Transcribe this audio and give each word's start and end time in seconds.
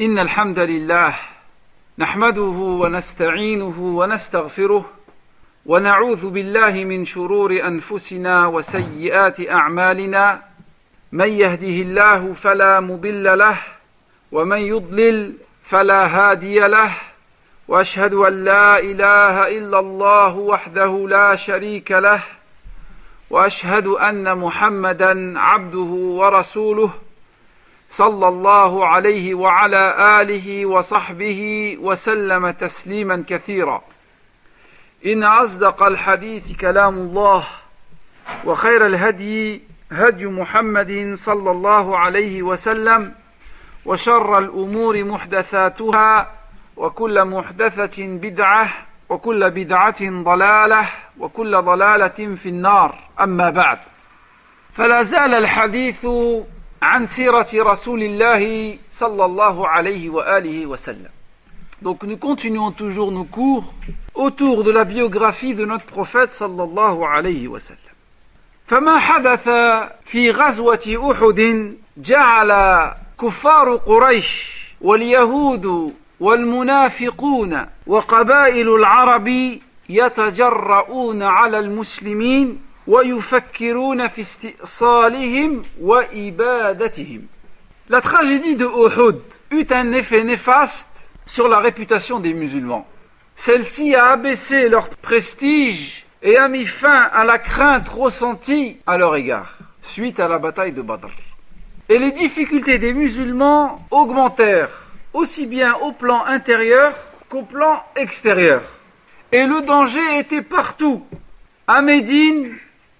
إن 0.00 0.18
الحمد 0.18 0.58
لله 0.58 1.14
نحمده 1.98 2.42
ونستعينه 2.80 3.78
ونستغفره 3.78 4.90
ونعوذ 5.66 6.30
بالله 6.30 6.72
من 6.84 7.04
شرور 7.06 7.52
أنفسنا 7.64 8.46
وسيئات 8.46 9.48
أعمالنا 9.48 10.42
من 11.12 11.28
يهده 11.28 11.68
الله 11.82 12.32
فلا 12.32 12.80
مضل 12.80 13.38
له 13.38 13.56
ومن 14.32 14.58
يضلل 14.58 15.32
فلا 15.62 16.06
هادي 16.06 16.58
له 16.60 16.90
واشهد 17.68 18.14
ان 18.14 18.44
لا 18.44 18.78
اله 18.78 19.58
الا 19.58 19.78
الله 19.78 20.32
وحده 20.36 21.06
لا 21.10 21.36
شريك 21.36 21.92
له 21.92 22.20
واشهد 23.30 23.86
ان 23.86 24.38
محمدا 24.38 25.38
عبده 25.38 25.90
ورسوله 26.20 26.90
صلى 27.90 28.28
الله 28.28 28.86
عليه 28.86 29.34
وعلى 29.34 29.96
آله 30.22 30.66
وصحبه 30.66 31.76
وسلم 31.80 32.50
تسليما 32.50 33.24
كثيرا 33.28 33.82
إن 35.06 35.24
أصدق 35.24 35.82
الحديث 35.82 36.56
كلام 36.56 36.94
الله 36.96 37.44
وخير 38.44 38.86
الهدي 38.86 39.62
هدي 39.92 40.26
محمد 40.26 41.12
صلى 41.14 41.50
الله 41.50 41.98
عليه 41.98 42.42
وسلم 42.42 43.14
وشر 43.84 44.38
الأمور 44.38 45.04
محدثاتها 45.04 46.28
وكل 46.76 47.24
محدثة 47.24 48.06
بدعة 48.08 48.68
وكل 49.08 49.50
بدعة 49.50 50.22
ضلالة 50.22 50.88
وكل 51.18 51.62
ضلالة 51.62 52.34
في 52.42 52.48
النار 52.48 52.98
أما 53.20 53.50
بعد 53.50 53.78
فلا 54.72 55.02
زال 55.02 55.34
الحديث 55.34 56.06
عن 56.82 57.06
سيرة 57.06 57.46
رسول 57.54 58.02
الله 58.02 58.76
صلى 58.90 59.24
الله 59.24 59.68
عليه 59.68 60.10
وآله 60.10 60.66
وسلم 60.66 61.08
Donc 61.82 62.02
nous 62.04 62.16
continuons 62.18 62.70
toujours 62.72 63.10
nos 63.12 63.24
cours 63.24 63.72
autour 64.14 64.64
de 64.64 64.70
la 64.70 64.84
biographie 64.84 65.54
de 65.54 65.64
notre 65.66 65.84
prophète 65.86 66.32
صلى 66.32 66.62
الله 66.62 67.08
عليه 67.08 67.48
وسلم 67.48 67.90
فما 68.66 68.98
حدث 68.98 69.48
في 70.04 70.30
غزوة 70.30 71.10
أحد 71.12 71.74
جعل 71.96 72.80
كفار 73.20 73.76
قريش 73.76 74.60
واليهود 74.80 75.92
والمنافقون 76.20 77.66
وقبائل 77.86 78.68
العرب 78.74 79.58
يتجرؤون 79.88 81.22
على 81.22 81.58
المسلمين 81.58 82.69
La 82.88 83.00
tragédie 88.00 88.56
de 88.56 88.64
Uhud 88.64 89.20
eut 89.50 89.66
un 89.70 89.92
effet 89.92 90.24
néfaste 90.24 91.10
sur 91.26 91.46
la 91.46 91.58
réputation 91.60 92.20
des 92.20 92.32
musulmans. 92.32 92.86
Celle-ci 93.36 93.94
a 93.94 94.06
abaissé 94.08 94.68
leur 94.70 94.88
prestige 94.88 96.06
et 96.22 96.36
a 96.38 96.48
mis 96.48 96.64
fin 96.64 97.02
à 97.02 97.24
la 97.24 97.38
crainte 97.38 97.86
ressentie 97.90 98.78
à 98.86 98.96
leur 98.96 99.14
égard 99.14 99.58
suite 99.82 100.18
à 100.20 100.26
la 100.28 100.38
bataille 100.38 100.72
de 100.72 100.82
Badr. 100.82 101.08
Et 101.90 101.98
les 101.98 102.12
difficultés 102.12 102.78
des 102.78 102.92
musulmans 102.94 103.86
augmentèrent 103.90 104.84
aussi 105.12 105.44
bien 105.46 105.74
au 105.82 105.92
plan 105.92 106.24
intérieur 106.26 106.94
qu'au 107.28 107.42
plan 107.42 107.82
extérieur. 107.96 108.62
Et 109.32 109.44
le 109.46 109.62
danger 109.62 110.18
était 110.18 110.42
partout, 110.42 111.04
à 111.66 111.82
Médine 111.82 112.52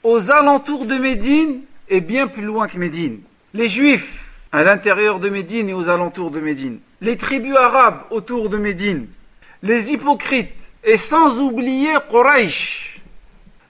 aux 0.03 0.31
alentours 0.31 0.87
de 0.87 0.95
Médine 0.97 1.61
et 1.91 2.01
bien 2.01 2.27
plus 2.27 2.43
loin 2.45 2.69
que 2.69 2.79
Médine. 2.79 3.21
Les 3.53 3.69
Juifs 3.69 4.31
à 4.53 4.65
l'intérieur 4.65 5.21
de 5.21 5.29
Médine 5.29 5.69
et 5.69 5.75
aux 5.75 5.89
alentours 5.91 6.31
de 6.31 6.41
Médine. 6.41 6.79
Les 7.03 7.17
tribus 7.19 7.57
arabes 7.57 8.03
autour 8.11 8.49
de 8.49 8.57
Médine. 8.57 9.07
Les 9.63 9.93
hypocrites. 9.93 10.55
Et 10.85 10.97
sans 10.97 11.39
oublier 11.41 11.93
Quraish. 12.09 13.03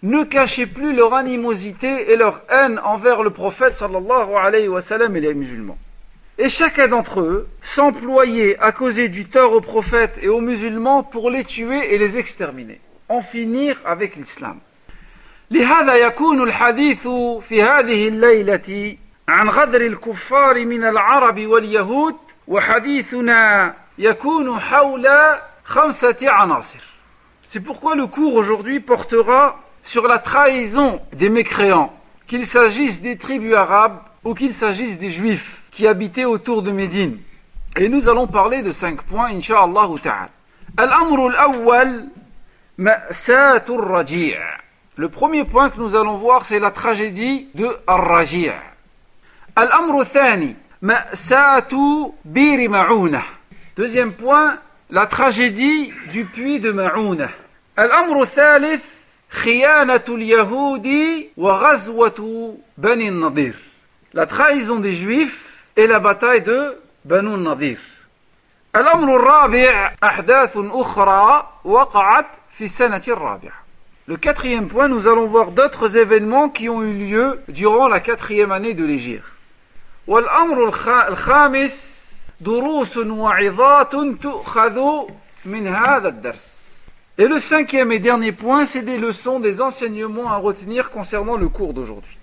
Ne 0.04 0.22
cachaient 0.22 0.66
plus 0.68 0.94
leur 0.94 1.14
animosité 1.14 2.12
et 2.12 2.16
leur 2.16 2.42
haine 2.48 2.80
envers 2.84 3.22
le 3.24 3.30
prophète 3.30 3.74
sallallahu 3.74 4.32
alayhi 4.40 4.68
wa 4.68 4.80
et 5.16 5.20
les 5.20 5.34
musulmans. 5.34 5.76
Et 6.38 6.48
chacun 6.48 6.86
d'entre 6.88 7.20
eux 7.20 7.48
s'employait 7.60 8.56
à 8.60 8.70
causer 8.70 9.08
du 9.08 9.24
tort 9.26 9.52
aux 9.52 9.60
prophètes 9.60 10.18
et 10.22 10.28
aux 10.28 10.40
musulmans 10.40 11.02
pour 11.02 11.28
les 11.30 11.42
tuer 11.42 11.92
et 11.92 11.98
les 11.98 12.18
exterminer. 12.20 12.80
En 13.08 13.20
finir 13.22 13.76
avec 13.84 14.14
l'islam. 14.14 14.60
C'est 15.52 15.64
pourquoi 15.64 16.42
le 27.96 28.06
cours 28.06 28.34
aujourd'hui 28.34 28.78
portera 28.78 29.60
sur 29.82 30.06
la 30.06 30.18
trahison 30.20 31.00
des 31.14 31.28
mécréants, 31.28 31.92
qu'il 32.28 32.46
s'agisse 32.46 33.02
des 33.02 33.16
tribus 33.16 33.52
arabes 33.56 33.98
ou 34.22 34.34
qu'il 34.34 34.54
s'agisse 34.54 35.00
des 35.00 35.10
juifs 35.10 35.62
qui 35.72 35.88
habitaient 35.88 36.24
autour 36.26 36.62
de 36.62 36.70
Médine. 36.70 37.18
Et 37.76 37.88
nous 37.88 38.08
allons 38.08 38.28
parler 38.28 38.62
de 38.62 38.70
cinq 38.70 39.02
points, 39.02 39.30
Inch'Allah 39.30 39.88
ta'ala. 40.00 40.28
al 40.76 40.92
al-awwal, 40.92 42.08
al-raji'a. 42.78 44.60
Le 44.96 45.08
premier 45.08 45.44
point 45.44 45.70
que 45.70 45.78
nous 45.78 45.94
allons 45.94 46.14
voir, 46.16 46.44
c'est 46.44 46.58
la 46.58 46.72
tragédie 46.72 47.46
de 47.54 47.76
Ar-Raji'. 47.86 48.50
al 49.54 49.70
amruthani 49.72 50.12
Thani, 50.54 50.56
Ma'satu 50.82 51.76
Biri 52.24 52.68
Ma'ouna. 52.68 53.22
Deuxième 53.76 54.12
point, 54.14 54.56
la 54.90 55.06
tragédie 55.06 55.92
du 56.10 56.24
puits 56.24 56.58
de 56.58 56.72
Ma'ouna. 56.72 57.28
Al-Amru 57.76 58.26
Thalith, 58.26 59.00
yahudi 59.46 61.28
wa 61.36 61.72
bani 62.76 63.10
Nadir. 63.12 63.54
La 64.12 64.26
trahison 64.26 64.80
des 64.80 64.92
Juifs 64.92 65.64
et 65.76 65.86
la 65.86 66.00
bataille 66.00 66.42
de 66.42 66.78
Banu 67.04 67.36
Nadir. 67.38 67.78
الأمر 68.76 69.16
الرابع 69.16 69.92
أحداث 70.04 70.52
أخرى 70.56 71.46
وقعت 71.64 72.26
في 72.52 72.64
السنة 72.64 73.02
Rabi'. 73.16 73.50
Le 74.10 74.16
quatrième 74.16 74.66
point, 74.66 74.88
nous 74.88 75.06
allons 75.06 75.26
voir 75.26 75.52
d'autres 75.52 75.96
événements 75.96 76.48
qui 76.48 76.68
ont 76.68 76.82
eu 76.82 76.92
lieu 76.94 77.40
durant 77.46 77.86
la 77.86 78.00
quatrième 78.00 78.50
année 78.50 78.74
de 78.74 78.84
l'Égypte. 78.84 79.22
Et 87.18 87.24
le 87.24 87.38
cinquième 87.38 87.92
et 87.92 87.98
dernier 88.00 88.32
point, 88.32 88.64
c'est 88.66 88.82
des 88.82 88.98
leçons, 88.98 89.38
des 89.38 89.60
enseignements 89.60 90.28
à 90.28 90.38
retenir 90.38 90.90
concernant 90.90 91.36
le 91.36 91.48
cours 91.48 91.72
d'aujourd'hui. 91.72 92.18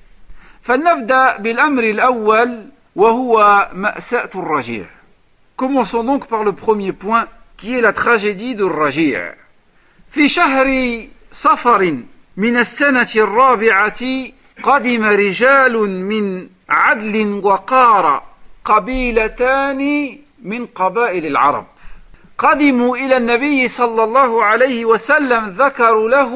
Commençons 5.55 6.03
donc 6.03 6.27
par 6.27 6.43
le 6.43 6.51
premier 6.51 6.91
point 6.91 7.27
qui 7.55 7.77
est 7.77 7.81
la 7.81 7.93
tragédie 7.93 8.55
de 8.55 8.65
Rajir. 8.65 9.21
صفر 11.31 11.97
من 12.37 12.57
السنة 12.57 13.07
الرابعة 13.15 14.01
قدم 14.63 15.03
رجال 15.05 15.77
من 16.03 16.47
عدل 16.69 17.39
وقار 17.43 18.23
قبيلتان 18.65 20.11
من 20.43 20.65
قبائل 20.65 21.25
العرب 21.25 21.65
قدموا 22.37 22.97
إلى 22.97 23.17
النبي 23.17 23.67
صلى 23.67 24.03
الله 24.03 24.43
عليه 24.45 24.85
وسلم 24.85 25.45
ذكروا 25.45 26.09
له 26.09 26.33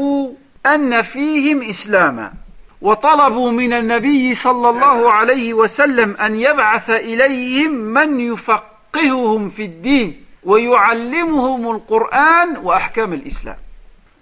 أن 0.66 1.02
فيهم 1.02 1.62
إسلاما 1.70 2.34
وطلبوا 2.82 3.52
من 3.52 3.74
النبي 3.74 4.34
صلى 4.36 4.70
الله 4.70 5.12
عليه 5.12 5.54
وسلم 5.54 6.16
أن 6.16 6.36
يبعث 6.36 6.90
إليهم 6.90 7.72
من 7.72 8.20
يفقههم 8.20 9.50
في 9.50 9.62
الدين 9.66 10.26
ويعلمهم 10.44 11.72
القرآن 11.76 12.58
وأحكام 12.58 13.14
الإسلام 13.14 13.58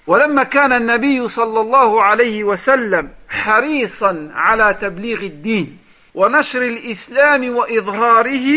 ولما 0.09 0.43
كان 0.43 0.71
النبي 0.73 1.27
صلى 1.27 1.61
الله 1.61 2.03
عليه 2.03 2.43
وسلم 2.43 3.09
حريصا 3.29 4.29
على 4.33 4.73
تبليغ 4.81 5.19
الدين 5.23 5.77
ونشر 6.15 6.61
الإسلام 6.61 7.55
وإظهاره 7.55 8.47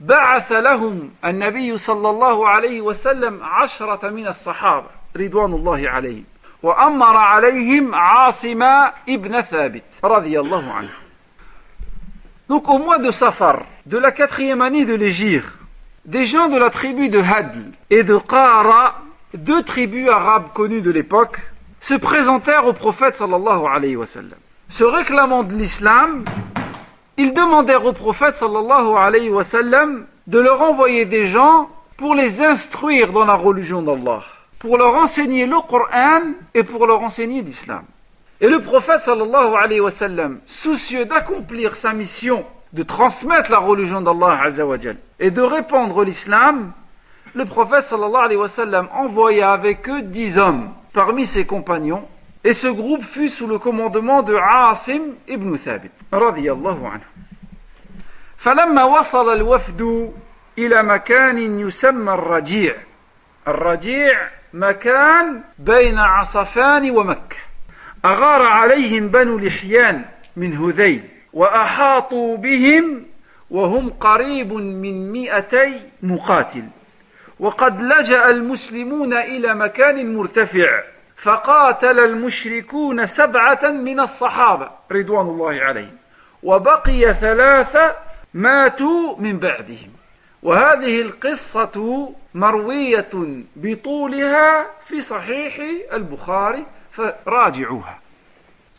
بعث 0.00 0.52
لهم 0.52 1.10
النبي 1.24 1.78
صلى 1.78 2.10
الله 2.10 2.48
عليه 2.48 2.80
وسلم 2.80 3.40
عشرة 3.44 4.08
من 4.10 4.26
الصحابة 4.26 4.86
رضوان 5.16 5.52
الله 5.52 5.88
عليهم 5.90 6.24
وأمر 6.62 7.16
عليهم 7.16 7.94
عاصم 7.94 8.62
ابن 9.08 9.40
ثابت 9.40 9.82
رضي 10.04 10.40
الله 10.40 10.72
عنه 10.72 10.90
Donc 12.50 12.68
au 12.68 12.78
mois 12.78 12.98
de 12.98 13.10
Safar, 13.10 13.62
de 13.86 13.96
la 13.98 14.10
quatrième 14.12 14.60
année 14.62 14.84
de 14.86 14.94
l'Égypte, 14.94 15.48
des 16.06 16.24
gens 16.26 16.48
de 16.48 16.56
la 16.58 16.68
tribu 16.70 17.08
de 17.10 17.20
Hadl 17.20 17.72
et 17.90 18.02
de 18.04 18.16
Qara 18.18 19.02
deux 19.34 19.62
tribus 19.62 20.08
arabes 20.08 20.48
connues 20.54 20.80
de 20.80 20.90
l'époque 20.90 21.40
se 21.82 21.92
présentèrent 21.94 22.66
au 22.66 22.72
prophète 22.72 23.14
sallallahu 23.16 23.64
alayhi 23.70 23.94
wa 23.96 24.06
sallam. 24.06 24.38
Se 24.70 24.84
réclamant 24.84 25.42
de 25.42 25.52
l'islam, 25.54 26.24
ils 27.18 27.34
demandèrent 27.34 27.84
au 27.84 27.92
prophète 27.92 28.34
sallallahu 28.36 28.96
alayhi 28.96 29.28
wa 29.30 29.44
sallam 29.44 30.06
de 30.28 30.38
leur 30.38 30.62
envoyer 30.62 31.04
des 31.04 31.26
gens 31.26 31.68
pour 31.98 32.14
les 32.14 32.42
instruire 32.42 33.12
dans 33.12 33.24
la 33.26 33.34
religion 33.34 33.82
d'Allah, 33.82 34.22
pour 34.58 34.78
leur 34.78 34.94
enseigner 34.94 35.44
le 35.46 35.60
Coran 35.60 36.32
et 36.54 36.62
pour 36.62 36.86
leur 36.86 37.02
enseigner 37.02 37.42
l'islam. 37.42 37.82
Et 38.40 38.48
le 38.48 38.60
prophète 38.60 39.02
sallallahu 39.02 39.54
alayhi 39.62 39.80
wa 39.80 39.90
sallam, 39.90 40.38
soucieux 40.46 41.04
d'accomplir 41.04 41.76
sa 41.76 41.92
mission 41.92 42.46
de 42.72 42.82
transmettre 42.82 43.50
la 43.50 43.58
religion 43.58 44.00
d'Allah 44.00 44.40
et 45.20 45.30
de 45.30 45.42
répandre 45.42 46.02
l'islam, 46.02 46.72
le 47.34 47.44
prophète 47.44 47.82
sallallahu 47.82 48.16
alayhi 48.24 48.40
wa 48.40 48.48
sallam 48.48 48.88
envoya 48.94 49.52
avec 49.52 49.88
eux 49.88 50.02
dix 50.02 50.38
hommes 50.38 50.70
parmi 50.92 51.26
ses 51.26 51.44
compagnons, 51.44 52.04
et 52.42 52.54
ce 52.54 52.66
groupe 52.66 53.02
fut 53.02 53.28
sous 53.28 53.46
le 53.46 53.58
commandement 53.58 54.22
de 54.22 54.34
Asim 54.36 55.02
ibn 55.28 55.56
Thabit, 55.56 55.90
radiyallahu 56.12 56.86
anhu. 56.86 57.06
فلما 58.38 58.84
وصل 58.84 59.32
الوفد 59.32 60.12
إلى 60.58 60.82
مكان 60.82 61.58
يسمى 61.60 62.12
الرجيع 62.12 62.74
الرجيع 63.48 64.14
مكان 64.54 65.40
بين 65.58 65.98
عصفان 65.98 66.90
ومكة 66.90 67.36
أغار 68.04 68.42
عليهم 68.42 69.08
بنو 69.08 69.38
لحيان 69.38 70.04
من 70.36 70.56
هذيل 70.56 71.02
وأحاطوا 71.32 72.36
بهم 72.36 73.02
وهم 73.50 73.88
قريب 73.90 74.52
من 74.52 75.12
مئتي 75.12 75.80
مقاتل 76.02 76.64
وقد 77.40 77.82
لجأ 77.82 78.30
المسلمون 78.30 79.12
إلى 79.14 79.54
مكان 79.54 80.14
مرتفع 80.16 80.82
فقاتل 81.16 81.98
المشركون 81.98 83.06
سبعة 83.06 83.70
من 83.70 84.00
الصحابة 84.00 84.70
رضوان 84.92 85.26
الله 85.26 85.52
عليهم 85.62 85.96
وبقي 86.42 87.14
ثلاثة 87.14 87.96
ماتوا 88.34 89.16
من 89.18 89.38
بعدهم 89.38 89.90
وهذه 90.42 91.00
القصة 91.00 92.08
مروية 92.34 93.08
بطولها 93.56 94.66
في 94.86 95.00
صحيح 95.00 95.56
البخاري 95.92 96.64
فراجعوها. 96.92 98.00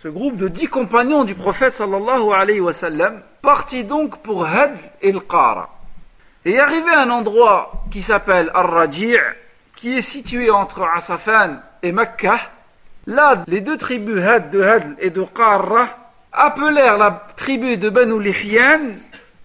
Ce 0.01 0.07
groupe 0.07 0.37
de 0.37 0.47
dix 0.47 0.69
compagnons 0.69 1.25
du 1.25 1.35
prophète 1.35 1.73
sallallahu 1.73 2.31
alayhi 2.31 2.61
wa 2.61 2.71
sallam 2.73 3.21
partit 3.41 3.83
donc 3.83 4.19
pour 4.19 4.45
Hadl 4.47 4.77
il 5.01 5.19
qara 5.21 5.67
et 6.45 6.59
arrivé 6.59 6.89
à 6.91 7.01
un 7.01 7.09
endroit 7.09 7.83
qui 7.91 8.01
s'appelle 8.01 8.49
Ar-Raji' 8.53 9.17
qui 9.75 9.97
est 9.97 10.01
situé 10.01 10.49
entre 10.49 10.81
Asafan 10.83 11.57
et 11.83 11.91
Mecca, 11.91 12.39
là 13.07 13.43
les 13.47 13.59
deux 13.61 13.77
tribus 13.77 14.21
Had 14.23 14.49
de 14.49 14.61
Hadl 14.61 14.95
et 14.99 15.09
de 15.09 15.21
Qarra 15.23 15.87
appelèrent 16.31 16.97
la 16.97 17.27
tribu 17.35 17.75
de 17.77 17.89
Ben 17.89 18.17
Lihyan 18.19 18.79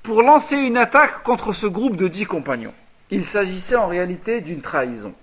pour 0.05 0.23
lancer 0.23 0.57
une 0.57 0.77
attaque 0.77 1.23
contre 1.25 1.53
ce 1.53 1.67
groupe 1.67 1.97
de 1.97 2.09
dix 2.09 2.27
compagnons. 2.27 2.75
Il 3.11 3.25
s'agissait 3.25 3.77
en 3.77 3.87
réalité 3.89 4.41
d'une 4.41 4.61
trahison. 4.61 5.15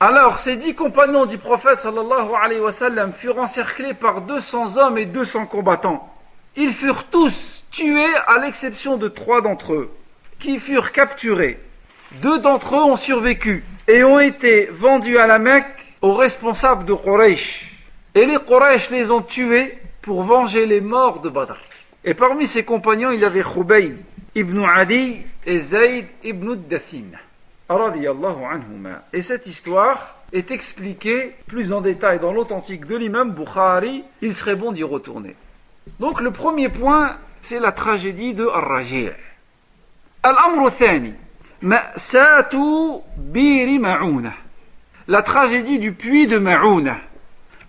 Alors 0.00 0.38
ces 0.38 0.56
dix 0.56 0.74
compagnons 0.74 1.26
du 1.26 1.38
prophète 1.38 1.78
sallallahu 1.78 3.12
furent 3.12 3.38
encerclés 3.38 3.94
par 3.94 4.22
200 4.22 4.76
hommes 4.76 4.98
et 4.98 5.06
200 5.06 5.46
combattants. 5.46 6.12
Ils 6.56 6.72
furent 6.72 7.04
tous 7.04 7.64
tués 7.70 8.14
à 8.26 8.38
l'exception 8.38 8.96
de 8.96 9.08
trois 9.08 9.40
d'entre 9.40 9.74
eux 9.74 9.90
qui 10.38 10.58
furent 10.58 10.92
capturés. 10.92 11.58
Deux 12.22 12.38
d'entre 12.38 12.76
eux 12.76 12.82
ont 12.82 12.96
survécu 12.96 13.64
et 13.88 14.04
ont 14.04 14.20
été 14.20 14.66
vendus 14.72 15.18
à 15.18 15.26
la 15.26 15.38
Mecque 15.38 15.94
aux 16.02 16.14
responsables 16.14 16.84
de 16.84 16.92
Quraysh. 16.94 17.82
Et 18.14 18.26
les 18.26 18.38
Quraysh 18.38 18.90
les 18.90 19.10
ont 19.10 19.22
tués 19.22 19.78
pour 20.02 20.22
venger 20.22 20.66
les 20.66 20.80
morts 20.80 21.20
de 21.20 21.28
Badr. 21.28 21.56
Et 22.04 22.14
parmi 22.14 22.46
ses 22.46 22.62
compagnons, 22.64 23.10
il 23.10 23.20
y 23.20 23.24
avait 23.24 23.42
Khubayb 23.42 23.96
ibn 24.34 24.64
Adi 24.64 25.22
et 25.46 25.58
Zayd 25.60 26.06
ibn 26.22 26.54
Dathim. 26.68 27.12
Et 29.12 29.22
cette 29.22 29.46
histoire 29.48 30.14
est 30.32 30.52
expliquée 30.52 31.34
plus 31.48 31.72
en 31.72 31.80
détail 31.80 32.20
dans 32.20 32.32
l'authentique 32.32 32.84
de 32.86 32.96
l'imam 32.96 33.32
Bukhari. 33.32 34.04
Il 34.22 34.34
serait 34.34 34.54
bon 34.54 34.70
d'y 34.70 34.84
retourner. 34.84 35.34
Donc 35.98 36.20
le 36.20 36.30
premier 36.30 36.68
point, 36.68 37.16
c'est 37.42 37.58
la 37.58 37.72
tragédie 37.72 38.34
de 38.34 38.46
Ar-Raji'. 38.46 39.10
الأمر 40.26 40.66
الثاني 40.66 41.14
مأساة 41.62 42.50
بير 43.18 43.78
معونة 43.80 44.32
لا 45.08 45.20
تراجيدي 45.20 45.88
دو 45.88 45.94
بوي 46.04 46.26
دو 46.26 46.40
معونة 46.40 47.02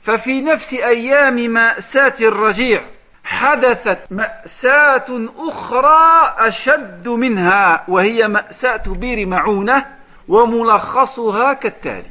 ففي 0.03 0.41
نفس 0.41 0.73
أيام 0.73 1.35
مأساة 1.35 2.13
الرجيع 2.21 2.81
حدثت 3.23 3.99
مأساة 4.11 5.05
أخرى 5.37 6.33
أشد 6.37 7.07
منها 7.09 7.83
وهي 7.87 8.27
مأساة 8.27 8.83
بير 8.87 9.25
معونة 9.25 9.85
وملخصها 10.27 11.53
كالتالي 11.53 12.09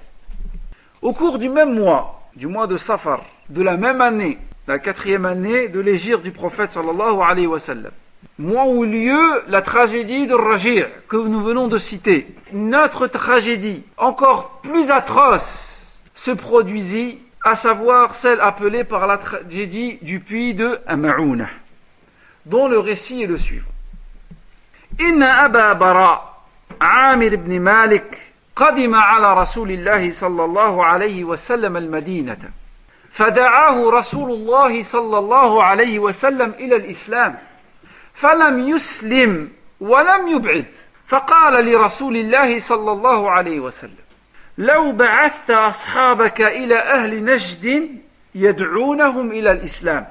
Au 1.02 1.12
cours 1.12 1.38
du 1.38 1.50
même 1.50 1.74
mois, 1.78 2.22
du 2.34 2.48
mois 2.48 2.66
de 2.66 2.76
Safar, 2.78 3.22
de 3.50 3.62
la 3.62 3.76
même 3.76 4.00
année, 4.00 4.38
la 4.66 4.78
quatrième 4.78 5.26
année 5.26 5.68
de 5.68 5.78
l'égir 5.78 6.20
du 6.20 6.32
prophète 6.32 6.70
sallallahu 6.70 7.18
alayhi 7.20 7.46
wa 7.46 7.60
sallam, 7.60 7.92
Moins 8.38 8.66
où 8.66 8.84
lieu 8.84 9.44
la 9.48 9.62
tragédie 9.62 10.26
de 10.26 10.34
Rajir 10.34 10.88
que 11.08 11.16
nous 11.16 11.40
venons 11.40 11.68
de 11.68 11.78
citer. 11.78 12.26
Notre 12.52 13.06
tragédie, 13.06 13.82
encore 13.96 14.60
plus 14.62 14.90
atroce, 14.90 15.94
se 16.14 16.30
produisit, 16.30 17.18
à 17.44 17.54
savoir 17.54 18.12
celle 18.14 18.40
appelée 18.40 18.84
par 18.84 19.06
la 19.06 19.18
tragédie 19.18 19.98
du 20.02 20.18
puits 20.20 20.52
de 20.54 20.80
Amaoun, 20.86 21.46
dont 22.44 22.66
le 22.68 22.78
récit 22.78 23.22
est 23.22 23.26
le 23.26 23.38
suivant. 23.38 23.64
Inna 24.98 25.44
Aba 25.44 25.74
Bara, 25.74 26.40
Amir 26.80 27.34
ibn 27.34 27.58
Malik, 27.60 28.02
qadima 28.56 29.00
ala 29.00 29.34
رسول 29.34 29.68
sallallahu 29.68 30.10
صلى 30.12 30.44
الله 30.44 30.84
عليه 30.84 31.24
وسلم 31.24 31.76
المدينة 31.76 32.38
فدعاه 33.10 33.90
رسول 33.90 34.32
الله 34.32 35.62
alayhi 35.66 35.98
wa 35.98 36.12
sallam 36.12 36.50
ila 36.52 36.64
إلى 36.64 36.76
الإسلام 36.76 37.36
فلم 38.16 38.68
يسلم 38.68 39.48
ولم 39.80 40.28
يبعد 40.28 40.66
فقال 41.06 41.66
لرسول 41.66 42.16
الله 42.16 42.58
صلى 42.60 42.92
الله 42.92 43.30
عليه 43.30 43.60
وسلم 43.60 44.06
لو 44.58 44.92
بعثت 44.92 45.50
أصحابك 45.50 46.40
إلى 46.40 46.78
أهل 46.78 47.24
نجد 47.24 47.88
يدعونهم 48.34 49.30
إلى 49.32 49.50
الإسلام 49.50 50.06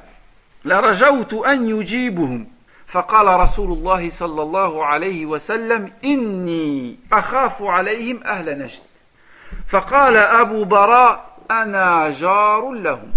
لرجوت 0.65 1.33
أن 1.33 1.69
يجيبهم 1.69 2.47
فقال 2.87 3.39
رسول 3.39 3.71
الله 3.71 4.09
صلى 4.09 4.41
الله 4.41 4.85
عليه 4.85 5.25
وسلم 5.25 5.91
إني 6.03 6.95
أخاف 7.13 7.61
عليهم 7.63 8.23
أهل 8.23 8.59
نجد 8.59 8.81
فقال 9.67 10.17
أبو 10.17 10.63
براء 10.63 11.37
أنا 11.51 12.09
جار 12.11 12.71
لهم 12.71 13.11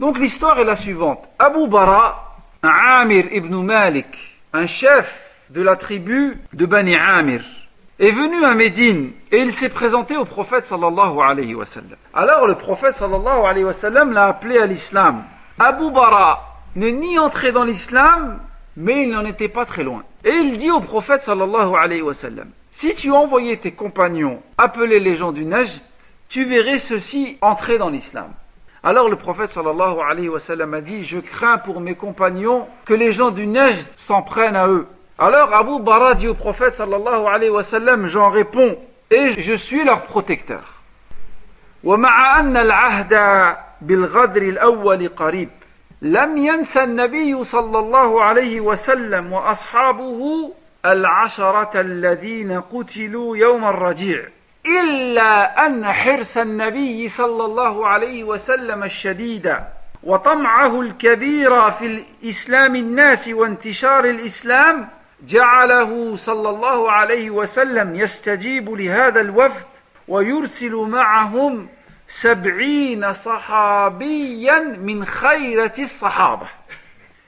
Donc 0.00 0.18
l'histoire 0.18 0.58
est 0.58 0.64
la 0.64 0.74
suivante. 0.74 1.22
Abu 1.38 1.68
Bara 1.68 2.31
Amir 2.64 3.26
ibn 3.32 3.56
Malik, 3.64 4.06
un 4.52 4.68
chef 4.68 5.28
de 5.50 5.62
la 5.62 5.74
tribu 5.74 6.38
de 6.52 6.64
Bani 6.64 6.94
Amir, 6.94 7.44
est 7.98 8.12
venu 8.12 8.44
à 8.44 8.54
Médine 8.54 9.10
et 9.32 9.38
il 9.40 9.52
s'est 9.52 9.68
présenté 9.68 10.16
au 10.16 10.24
prophète 10.24 10.64
sallallahu 10.64 11.18
alayhi 11.24 11.56
wa 11.56 11.64
sallam. 11.66 11.96
Alors 12.14 12.46
le 12.46 12.54
prophète 12.54 12.94
sallallahu 12.94 13.46
alayhi 13.48 13.64
wa 13.64 13.72
sallam 13.72 14.12
l'a 14.12 14.26
appelé 14.28 14.58
à 14.58 14.66
l'islam. 14.66 15.24
Abu 15.58 15.90
Bara 15.90 16.54
n'est 16.76 16.92
ni 16.92 17.18
entré 17.18 17.50
dans 17.50 17.64
l'islam, 17.64 18.38
mais 18.76 19.02
il 19.02 19.10
n'en 19.10 19.24
était 19.24 19.48
pas 19.48 19.64
très 19.64 19.82
loin. 19.82 20.04
Et 20.24 20.30
il 20.30 20.56
dit 20.58 20.70
au 20.70 20.78
prophète 20.78 21.22
sallallahu 21.24 21.74
alayhi 21.76 22.02
wa 22.02 22.14
sallam, 22.14 22.48
si 22.70 22.94
tu 22.94 23.10
envoyais 23.10 23.56
tes 23.56 23.72
compagnons 23.72 24.40
appeler 24.56 25.00
les 25.00 25.16
gens 25.16 25.32
du 25.32 25.44
Najd, 25.44 25.82
tu 26.28 26.44
verrais 26.44 26.78
ceux-ci 26.78 27.38
entrer 27.42 27.76
dans 27.78 27.88
l'islam. 27.90 28.28
Alors 28.84 29.08
le 29.08 29.14
prophète 29.14 29.52
sallallahu 29.52 30.00
alayhi 30.00 30.28
wa 30.28 30.40
sallam 30.40 30.74
a 30.74 30.80
dit 30.80 31.04
Je 31.04 31.20
crains 31.20 31.58
pour 31.58 31.80
mes 31.80 31.94
compagnons 31.94 32.66
que 32.84 32.94
les 32.94 33.12
gens 33.12 33.30
du 33.30 33.46
Najd 33.46 33.76
s'en 33.96 34.22
prennent 34.22 34.56
à 34.56 34.66
eux. 34.66 34.88
Alors 35.20 35.54
Abu 35.54 35.80
Bara 35.80 36.16
dit 36.16 36.26
au 36.26 36.34
prophète 36.34 36.74
sallallahu 36.74 37.26
alayhi 37.28 37.50
wa 37.52 37.62
sallam 37.62 38.08
J'en 38.08 38.28
réponds 38.30 38.76
et 39.12 39.30
je 39.40 39.52
suis 39.54 39.84
leur 39.84 40.02
protecteur. 40.02 40.80
ومع 41.84 42.40
أن 42.40 42.56
العهد 42.56 43.54
بالغدر 43.80 44.42
الأول 44.42 45.08
قريب 45.08 45.48
لم 46.02 46.36
ينسى 46.36 46.84
النبي 46.84 47.44
صلى 47.44 47.78
الله 47.78 48.24
عليه 48.24 48.60
وسلم 48.60 49.32
وأصحابه 49.32 50.52
العشرة 50.86 51.70
الذين 51.80 52.60
قتلوا 52.60 53.36
يوم 53.36 53.64
الرجيع 53.64 54.22
إلا 54.66 55.66
أن 55.66 55.84
حرص 55.92 56.36
النبي 56.36 57.08
صلى 57.08 57.44
الله 57.44 57.86
عليه 57.86 58.24
وسلم 58.24 58.82
الشديد 58.82 59.54
وطمعه 60.02 60.80
الكبير 60.80 61.70
في 61.70 61.86
الإسلام 61.86 62.76
الناس 62.76 63.28
وانتشار 63.28 64.04
الإسلام 64.04 64.88
جعله 65.26 66.16
صلى 66.16 66.48
الله 66.50 66.92
عليه 66.92 67.30
وسلم 67.30 67.94
يستجيب 67.96 68.70
لهذا 68.70 69.20
الوفد 69.20 69.66
ويرسل 70.08 70.76
معهم 70.76 71.68
سبعين 72.08 73.12
صحابيا 73.12 74.60
من 74.60 75.04
خيرة 75.04 75.72
الصحابة 75.78 76.46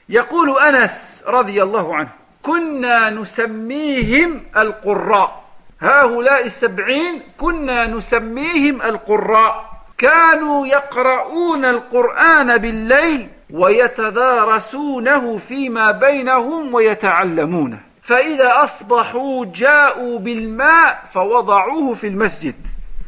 يقول 0.09 0.59
أنس 0.59 1.23
رضي 1.27 1.63
الله 1.63 1.95
عنه 1.95 2.09
كنا 2.43 3.09
نسميهم 3.09 4.43
القراء 4.57 5.44
هؤلاء 5.81 6.45
السبعين 6.45 7.21
كنا 7.37 7.87
نسميهم 7.87 8.81
القراء 8.81 9.69
كانوا 9.97 10.67
يقرؤون 10.67 11.65
القرآن 11.65 12.57
بالليل 12.57 13.27
ويتدارسونه 13.53 15.37
فيما 15.37 15.91
بينهم 15.91 16.73
ويتعلمونه 16.73 17.79
فإذا 18.01 18.63
أصبحوا 18.63 19.45
جاءوا 19.53 20.19
بالماء 20.19 21.03
فوضعوه 21.13 21.93
في 21.93 22.07
المسجد 22.07 22.55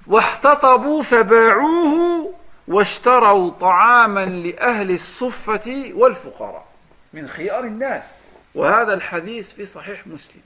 واحتطبوا 0.07 1.01
فباعوه 1.01 2.29
واشتروا 2.67 3.49
طعاما 3.49 4.25
لأهل 4.25 4.91
الصفة 4.91 5.91
والفقراء 5.95 6.65
من 7.13 7.27
خيار 7.27 7.63
الناس 7.63 8.37
وهذا 8.55 8.93
الحديث 8.93 9.51
في 9.51 9.65
صحيح 9.65 10.07
مسلم 10.07 10.41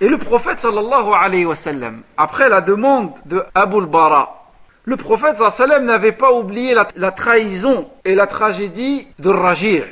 Et 0.00 0.08
le 0.08 0.16
prophète 0.18 0.60
sallallahu 0.60 1.10
alayhi 1.20 1.44
wa 1.44 1.56
sallam, 1.56 2.02
après 2.16 2.48
la 2.48 2.60
demande 2.60 3.12
de 3.26 3.42
al 3.54 3.66
Bara, 3.86 4.44
le 4.84 4.96
prophète 4.96 5.36
sallallahu 5.36 5.82
n'avait 5.84 6.12
pas 6.12 6.32
oublié 6.32 6.72
la, 6.94 7.10
trahison 7.10 7.90
et 8.04 8.14
la 8.14 8.28
tragédie 8.28 9.08
de 9.18 9.28
Rajir, 9.28 9.84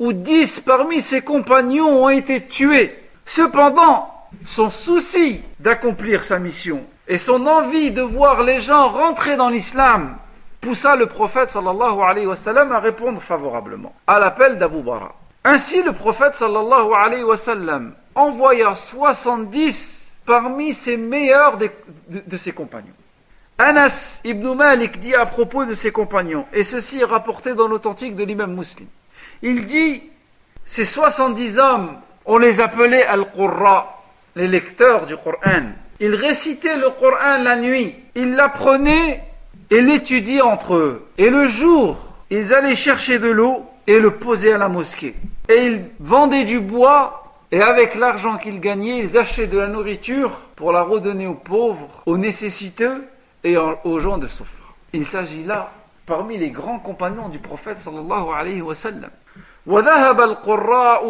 où 0.00 0.12
dix 0.12 0.58
parmi 0.58 1.00
ses 1.00 1.22
compagnons 1.22 2.02
ont 2.02 2.08
été 2.08 2.46
tués. 2.46 2.92
Cependant, 3.26 4.12
son 4.44 4.70
souci 4.70 5.40
d'accomplir 5.60 6.24
sa 6.24 6.40
mission 6.40 6.84
et 7.06 7.16
son 7.16 7.46
envie 7.46 7.92
de 7.92 8.02
voir 8.02 8.42
les 8.42 8.60
gens 8.60 8.88
rentrer 8.88 9.36
dans 9.36 9.48
l'islam 9.50 10.16
poussa 10.60 10.96
le 10.96 11.06
prophète 11.06 11.48
sallallahu 11.48 12.00
alayhi 12.00 12.26
wa 12.26 12.36
sallam 12.36 12.72
à 12.72 12.80
répondre 12.80 13.22
favorablement 13.22 13.94
à 14.08 14.18
l'appel 14.18 14.58
d'Abu 14.58 14.82
Bara. 14.82 15.14
Ainsi, 15.44 15.80
le 15.84 15.92
prophète 15.92 16.34
sallallahu 16.34 16.90
alayhi 17.00 17.22
wa 17.22 17.36
sallam 17.36 17.94
envoya 18.18 18.74
70 18.74 20.16
parmi 20.26 20.72
ses 20.74 20.96
meilleurs 20.96 21.56
de, 21.56 21.70
ses 22.36 22.52
compagnons. 22.52 22.92
Anas 23.58 24.20
ibn 24.24 24.54
Malik 24.54 25.00
dit 25.00 25.14
à 25.14 25.24
propos 25.26 25.64
de 25.64 25.74
ses 25.74 25.90
compagnons, 25.92 26.44
et 26.52 26.64
ceci 26.64 27.00
est 27.00 27.04
rapporté 27.04 27.54
dans 27.54 27.68
l'authentique 27.68 28.16
de 28.16 28.24
l'imam 28.24 28.54
musulman. 28.54 28.88
Il 29.42 29.66
dit, 29.66 30.02
ces 30.66 30.84
70 30.84 31.58
hommes, 31.58 31.96
on 32.26 32.38
les 32.38 32.60
appelait 32.60 33.04
al-Qurra, 33.06 34.02
les 34.36 34.46
lecteurs 34.48 35.06
du 35.06 35.16
Coran. 35.16 35.70
Ils 36.00 36.14
récitaient 36.14 36.76
le 36.76 36.90
Coran 36.90 37.42
la 37.42 37.56
nuit, 37.56 37.94
ils 38.14 38.34
l'apprenaient 38.34 39.22
et 39.70 39.80
l'étudiaient 39.80 40.40
entre 40.42 40.74
eux. 40.74 41.06
Et 41.18 41.30
le 41.30 41.46
jour, 41.48 41.96
ils 42.30 42.52
allaient 42.52 42.76
chercher 42.76 43.18
de 43.18 43.28
l'eau 43.30 43.64
et 43.86 43.98
le 43.98 44.10
posaient 44.14 44.52
à 44.52 44.58
la 44.58 44.68
mosquée. 44.68 45.14
Et 45.48 45.66
ils 45.66 45.84
vendaient 46.00 46.44
du 46.44 46.60
bois 46.60 47.27
et 47.50 47.62
avec 47.62 47.94
l'argent 47.94 48.36
qu'ils 48.36 48.60
gagnaient, 48.60 48.98
ils 48.98 49.16
achetaient 49.16 49.46
de 49.46 49.56
la 49.58 49.68
nourriture 49.68 50.32
pour 50.54 50.70
la 50.70 50.82
redonner 50.82 51.26
aux 51.26 51.32
pauvres, 51.34 51.88
aux 52.04 52.18
nécessiteux 52.18 53.08
et 53.42 53.56
aux 53.56 54.00
gens 54.00 54.18
de 54.18 54.26
souffrance. 54.26 54.56
Il 54.92 55.06
s'agit 55.06 55.44
là 55.44 55.70
parmi 56.04 56.36
les 56.36 56.50
grands 56.50 56.78
compagnons 56.78 57.30
du 57.30 57.38
prophète 57.38 57.78
sallallahu 57.78 58.28
alayhi 58.36 58.62
wa 58.62 58.74
sallam. 58.74 59.10
وذهب 59.66 60.20
القراء 60.20 61.04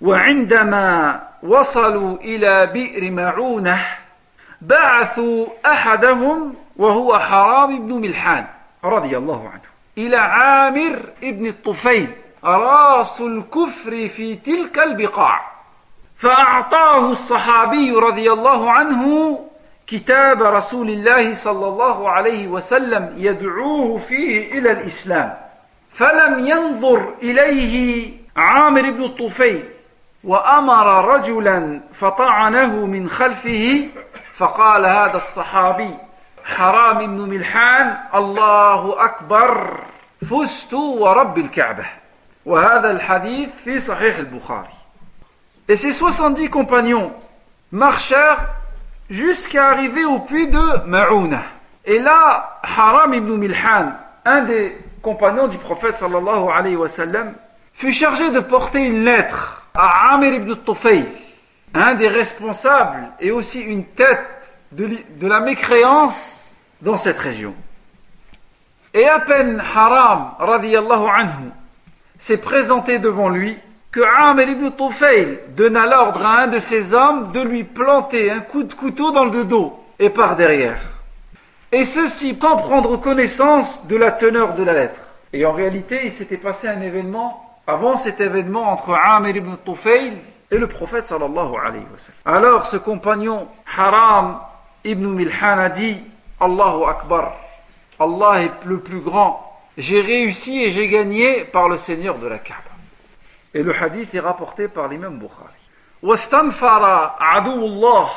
وعندما 0.00 1.20
وصلوا 1.42 2.16
إلى 2.24 2.66
بئر 2.66 3.10
معونة 3.10 3.78
بعثوا 4.60 5.46
أحدهم 5.66 6.54
وهو 6.76 7.18
حرام 7.18 7.86
بن 7.86 7.92
ملحان 7.94 8.46
رضي 8.84 9.16
الله 9.16 9.48
عنه 9.48 9.60
إلى 9.98 10.16
عامر 10.16 10.98
بن 11.22 11.46
الطفيل 11.46 12.08
راس 12.44 13.20
الكفر 13.20 14.08
في 14.08 14.34
تلك 14.34 14.78
البقاع 14.78 15.49
فأعطاه 16.20 17.12
الصحابي 17.12 17.90
رضي 17.92 18.32
الله 18.32 18.70
عنه 18.70 19.38
كتاب 19.86 20.42
رسول 20.42 20.88
الله 20.90 21.34
صلى 21.34 21.66
الله 21.68 22.10
عليه 22.10 22.48
وسلم 22.48 23.14
يدعوه 23.16 23.96
فيه 23.98 24.58
إلى 24.58 24.70
الإسلام 24.70 25.34
فلم 25.92 26.46
ينظر 26.46 27.14
إليه 27.22 28.06
عامر 28.36 28.80
بن 28.82 29.04
الطفيل 29.04 29.64
وأمر 30.24 31.04
رجلا 31.14 31.80
فطعنه 31.92 32.86
من 32.86 33.08
خلفه 33.08 33.88
فقال 34.34 34.86
هذا 34.86 35.16
الصحابي 35.16 35.90
حرام 36.44 36.98
بن 36.98 37.30
ملحان 37.34 37.96
الله 38.14 39.04
أكبر 39.04 39.78
فزت 40.30 40.74
ورب 40.74 41.38
الكعبة 41.38 41.84
وهذا 42.46 42.90
الحديث 42.90 43.50
في 43.64 43.80
صحيح 43.80 44.16
البخاري 44.16 44.79
Et 45.70 45.76
ses 45.76 45.92
70 45.92 46.50
compagnons 46.50 47.12
marchèrent 47.70 48.48
jusqu'à 49.08 49.68
arriver 49.68 50.04
au 50.04 50.18
puits 50.18 50.48
de 50.48 50.84
Ma'ouna. 50.86 51.42
Et 51.84 52.00
là, 52.00 52.58
Haram 52.64 53.14
ibn 53.14 53.36
Milhan, 53.36 53.92
un 54.24 54.42
des 54.42 54.76
compagnons 55.00 55.46
du 55.46 55.58
prophète 55.58 55.94
sallallahu 55.94 56.46
alayhi 56.52 56.74
wa 56.74 56.88
sallam, 56.88 57.34
fut 57.72 57.92
chargé 57.92 58.32
de 58.32 58.40
porter 58.40 58.80
une 58.80 59.04
lettre 59.04 59.68
à 59.72 60.12
Amir 60.14 60.34
ibn 60.34 60.56
Tufayl, 60.66 61.06
un 61.72 61.94
des 61.94 62.08
responsables 62.08 63.08
et 63.20 63.30
aussi 63.30 63.60
une 63.60 63.84
tête 63.84 64.56
de, 64.72 64.90
la 65.24 65.38
mécréance 65.38 66.56
dans 66.82 66.96
cette 66.96 67.20
région. 67.20 67.54
Et 68.92 69.06
à 69.06 69.20
peine 69.20 69.60
Haram, 69.60 70.32
radiyallahu 70.40 71.06
anhu, 71.14 71.50
s'est 72.18 72.38
présenté 72.38 72.98
devant 72.98 73.28
lui, 73.28 73.56
que 73.92 74.00
Amr 74.00 74.48
ibn 74.50 74.70
Tufayl 74.72 75.40
donna 75.50 75.84
l'ordre 75.86 76.24
à 76.24 76.42
un 76.42 76.46
de 76.46 76.58
ses 76.60 76.94
hommes 76.94 77.32
de 77.32 77.40
lui 77.40 77.64
planter 77.64 78.30
un 78.30 78.40
coup 78.40 78.62
de 78.62 78.72
couteau 78.72 79.10
dans 79.10 79.24
le 79.24 79.44
dos 79.44 79.76
et 79.98 80.10
par 80.10 80.36
derrière. 80.36 80.80
Et 81.72 81.84
ceci 81.84 82.36
sans 82.40 82.56
prendre 82.56 82.96
connaissance 82.98 83.86
de 83.88 83.96
la 83.96 84.12
teneur 84.12 84.54
de 84.54 84.62
la 84.62 84.74
lettre. 84.74 85.00
Et 85.32 85.44
en 85.46 85.52
réalité, 85.52 86.00
il 86.04 86.12
s'était 86.12 86.36
passé 86.36 86.68
un 86.68 86.80
événement 86.80 87.58
avant 87.66 87.96
cet 87.96 88.20
événement 88.20 88.70
entre 88.72 88.94
Amr 88.94 89.30
ibn 89.36 89.52
Tufayl 89.64 90.14
et 90.52 90.58
le 90.58 90.66
prophète 90.68 91.06
sallallahu 91.06 91.54
alayhi 91.64 91.84
wa 91.92 91.96
sallam. 91.98 92.18
Alors 92.44 92.66
ce 92.66 92.76
compagnon 92.76 93.48
Haram 93.76 94.38
ibn 94.84 95.06
Milhan 95.08 95.58
a 95.58 95.68
dit 95.68 95.96
Allahu 96.38 96.84
Akbar, 96.88 97.34
Allah 97.98 98.42
est 98.42 98.52
le 98.66 98.78
plus 98.78 99.00
grand, 99.00 99.60
j'ai 99.76 100.00
réussi 100.00 100.62
et 100.62 100.70
j'ai 100.70 100.88
gagné 100.88 101.44
par 101.44 101.68
le 101.68 101.76
Seigneur 101.76 102.16
de 102.18 102.26
la 102.28 102.38
Kaaba. 102.38 102.69
Et 103.52 103.62
le 103.64 103.74
hadith 103.74 104.14
est 104.14 104.20
rapporté 104.20 104.68
par 104.68 104.88
l'imam 104.88 105.18
Bukhari. 105.18 105.58
واستنفر 106.02 106.84
عدو 107.20 107.66
الله 107.66 108.08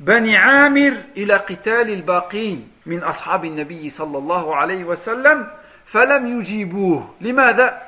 بني 0.00 0.36
عامر 0.36 0.94
إلى 1.16 1.34
قتال 1.36 1.88
الباقين 1.90 2.68
من 2.86 3.02
أصحاب 3.02 3.44
النبي 3.44 3.90
صلى 3.90 4.18
الله 4.18 4.56
عليه 4.56 4.84
وسلم 4.84 5.48
فلم 5.86 6.40
يجيبوه 6.40 7.14
لماذا؟ 7.20 7.78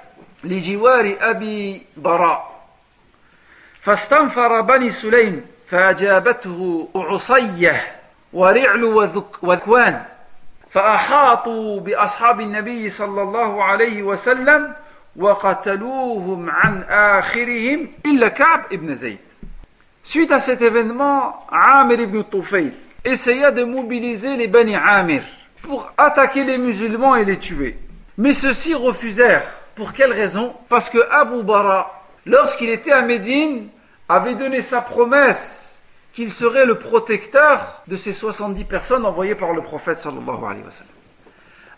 لجوار 0.44 1.16
أبي 1.20 1.82
ضراء 2.00 2.58
فاستنفر 3.80 4.60
بني 4.60 4.90
سليم 4.90 5.44
فأجابته 5.68 6.88
عصية 6.96 7.92
ورعل 8.32 8.84
وذكوان 9.42 10.02
فأحاطوا 10.70 11.80
بأصحاب 11.80 12.40
النبي 12.40 12.88
صلى 12.88 13.22
الله 13.22 13.64
عليه 13.64 14.02
وسلم 14.02 14.72
Suite 20.04 20.32
à 20.32 20.40
cet 20.40 20.62
événement, 20.62 21.46
Amir 21.52 22.00
ibn 22.00 22.22
Tufayl 22.30 22.72
essaya 23.04 23.50
de 23.50 23.62
mobiliser 23.62 24.38
les 24.38 24.48
Bani 24.48 24.74
Amir 24.74 25.22
pour 25.64 25.92
attaquer 25.98 26.44
les 26.44 26.56
musulmans 26.56 27.14
et 27.16 27.26
les 27.26 27.38
tuer. 27.38 27.76
Mais 28.16 28.32
ceux-ci 28.32 28.74
refusèrent. 28.74 29.44
Pour 29.74 29.92
quelle 29.92 30.12
raison 30.14 30.54
Parce 30.70 30.88
que 30.88 30.98
Abu 31.10 31.42
Bara, 31.42 32.04
lorsqu'il 32.24 32.70
était 32.70 32.92
à 32.92 33.02
Médine, 33.02 33.68
avait 34.08 34.34
donné 34.34 34.62
sa 34.62 34.80
promesse 34.80 35.78
qu'il 36.14 36.32
serait 36.32 36.64
le 36.66 36.78
protecteur 36.78 37.82
de 37.86 37.96
ces 37.98 38.12
70 38.12 38.64
personnes 38.64 39.04
envoyées 39.04 39.34
par 39.34 39.52
le 39.52 39.60
prophète 39.60 39.98
sallallahu 39.98 40.42
alayhi 40.46 40.64
wa 40.64 40.70
sallam. 40.70 40.92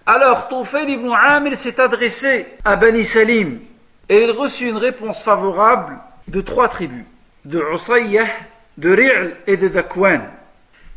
Alors 0.07 0.49
Taufel 0.49 0.91
ibn 0.91 1.11
Amir 1.15 1.57
s'est 1.57 1.81
adressé 1.81 2.47
à 2.63 2.77
Bani 2.77 3.05
Salim 3.05 3.59
et 4.11 4.23
il 4.25 4.31
reçut 4.33 4.69
une 4.69 4.77
réponse 4.77 5.23
favorable 5.23 5.97
de 6.29 6.43
trois 6.43 6.69
tribus, 6.69 7.07
de 7.47 7.63
Usayyah, 7.73 8.27
de 8.77 8.91
Ri'l 8.91 9.35
et 9.47 9.57
de 9.57 9.67
Dakwan. 9.69 10.21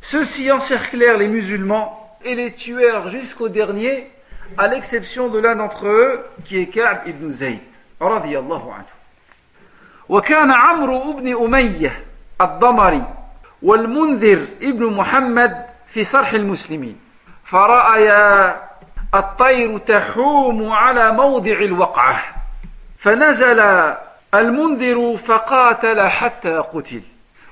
Ceux-ci 0.01 0.51
encerclèrent 0.51 1.17
les 1.17 1.29
musulmans 1.29 2.17
et 2.25 2.35
les 2.35 2.51
tuèrent 2.51 3.07
jusqu'au 3.07 3.47
dernier, 3.47 4.09
à 4.57 4.67
l'exception 4.67 5.29
de 5.29 5.39
l'un 5.39 5.55
d'entre 5.55 5.87
eux 5.87 6.19
qui 6.43 6.59
est 6.59 6.67
Ka'b 6.67 7.07
ibn 7.07 7.31
Zayd. 7.31 7.59
anhu. 8.01 8.59
عمرو 10.09 11.19
الضمري 12.41 13.03
والمنذر 13.63 14.41
ابن 14.61 14.83
محمد 14.93 15.65
في 15.87 16.01
المسلمين 16.33 16.95
الطير 19.15 19.77
تحوم 19.77 20.71
على 20.71 21.11
موضع 21.11 21.51
الوقعة 21.51 22.23
فنزل 22.97 23.59
المنذر 24.33 25.17
فقاتل 25.17 26.01
حتى 26.07 26.57
قتل 26.57 27.01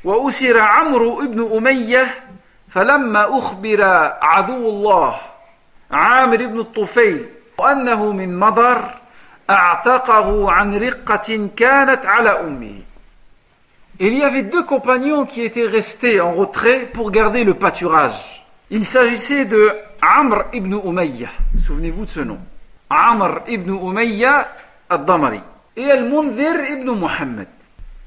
وأسر 0.04 0.60
عمرو 0.60 1.16
بن 1.18 1.56
أمية 1.58 2.08
فلما 2.70 3.38
أخبر 3.38 3.84
عدو 4.22 4.70
الله 4.70 5.18
عامر 5.92 6.38
بن 6.38 6.60
الطفيل 6.60 7.26
وأنه 7.58 8.12
من 8.12 8.40
مضر 8.40 8.90
أعتقه 9.50 10.52
عن 10.52 10.76
رقة 10.78 11.50
كانت 11.58 12.06
على 12.06 12.30
أمه 12.30 12.80
Il 13.98 14.12
y 14.14 14.24
avait 14.24 14.42
deux 14.44 14.64
compagnons 14.64 15.24
qui 15.26 15.42
étaient 15.42 15.66
restés 15.68 16.20
en 16.20 16.32
retrait 16.34 16.80
pour 16.80 17.12
garder 17.12 17.46
le 17.46 17.54
pâturage. 17.54 18.45
Il 18.72 18.84
s'agissait 18.84 19.46
de 19.46 19.72
Amr 20.02 20.46
ibn 20.54 20.74
Umayya. 20.74 21.30
Souvenez-vous 21.64 22.06
de 22.06 22.10
ce 22.10 22.20
nom. 22.22 22.40
Amr 22.90 23.42
ibn 23.48 23.70
Umayya 23.72 24.48
al-Damari. 24.90 25.40
Et 25.76 25.92
al 25.92 26.10
mundir 26.10 26.56
ibn 26.72 26.90
Muhammad. 26.90 27.48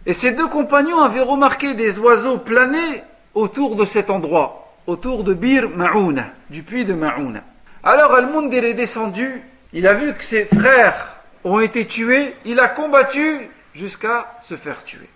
Et 0.05 0.13
ses 0.13 0.33
deux 0.33 0.49
compagnons 0.49 1.01
avaient 1.01 1.21
remarqué 1.23 1.75
des 1.75 2.01
oiseaux 2.01 2.39
planer 2.39 3.05
autour 3.35 3.77
de 3.77 3.85
cet 3.85 4.11
endroit, 4.11 4.73
autour 4.89 5.23
de 5.23 5.33
Bir 5.33 5.69
Ma'ouna, 5.71 6.27
du 6.51 6.65
puits 6.65 6.85
de 6.85 6.93
Ma'ouna. 6.95 7.45
Alors 7.85 8.13
Al-Mundir 8.15 8.65
est 8.65 8.75
descendu, 8.75 9.41
il 9.73 9.87
a 9.87 9.95
vu 9.95 10.13
que 10.15 10.25
ses 10.25 10.47
frères 10.47 11.21
ont 11.45 11.61
été 11.61 11.87
tués, 11.87 12.35
il 12.45 12.59
a 12.59 12.69
combattu 12.69 13.49
jusqu'à 13.75 14.27
se 14.43 14.57
faire 14.57 14.83
tuer. 14.83 15.09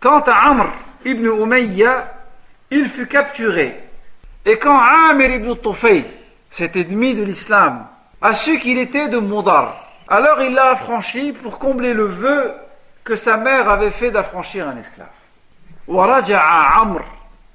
Quant 0.00 0.20
à 0.20 0.48
Amr 0.48 0.68
ibn 1.04 1.26
Umayya, 1.26 2.14
il 2.70 2.86
fut 2.86 3.06
capturé. 3.06 3.80
Et 4.44 4.58
quand 4.58 4.78
Amir 4.78 5.32
ibn 5.32 5.54
Tufayl, 5.56 6.04
cet 6.50 6.76
ennemi 6.76 7.14
de 7.14 7.22
l'islam, 7.22 7.86
a 8.20 8.32
su 8.32 8.58
qu'il 8.58 8.78
était 8.78 9.08
de 9.08 9.18
Moudar, 9.18 9.76
alors 10.08 10.40
il 10.42 10.52
l'a 10.54 10.70
affranchi 10.70 11.32
pour 11.32 11.58
combler 11.58 11.92
le 11.92 12.04
vœu 12.04 12.52
que 13.04 13.16
sa 13.16 13.36
mère 13.36 13.68
avait 13.68 13.90
fait 13.90 14.10
d'affranchir 14.10 14.66
un 14.68 14.76
esclave. 14.78 15.06
ورجع 15.88 16.42
عمرو 16.44 17.04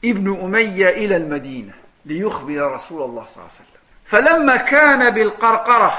ابن 0.06 0.40
أمية 0.44 0.90
إلى 0.90 1.16
المدينة 1.18 1.74
ليخبر 2.06 2.72
رسول 2.72 3.02
الله 3.02 3.24
صلى 3.26 3.36
الله 3.36 3.46
عليه 3.46 3.62
وسلم 3.62 3.82
فلما 4.06 4.56
كان 4.58 5.10
بالقرقرة 5.10 5.94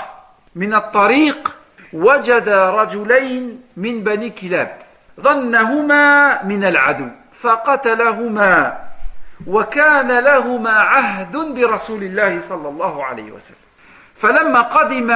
من 0.54 0.74
الطريق 0.74 1.54
وجد 1.92 2.48
رجلين 2.48 3.60
من 3.76 4.00
بني 4.02 4.30
كلاب 4.30 4.76
من 6.48 6.64
العدو 6.68 7.08
فقتلهما 7.32 8.83
وكان 9.46 10.18
لهما 10.18 10.70
عهد 10.72 11.36
برسول 11.36 12.02
الله 12.02 12.40
صلى 12.40 12.68
الله 12.68 13.04
عليه 13.04 13.32
وسلم 13.32 13.56
فلما 14.16 14.60
قدم 14.60 15.14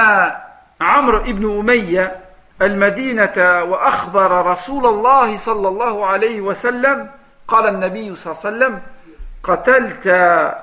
عمرو 0.81 1.19
بن 1.23 1.59
أمية 1.59 2.19
المدينة 2.61 3.37
وأخبر 3.63 4.45
رسول 4.45 4.85
الله 4.85 5.37
صلى 5.37 5.67
الله 5.67 6.05
عليه 6.05 6.41
وسلم 6.41 7.09
قال 7.47 7.67
النبي 7.67 8.15
صلى 8.15 8.33
الله 8.33 8.41
عليه 8.65 8.65
وسلم 8.65 8.81
قتلت 9.43 10.07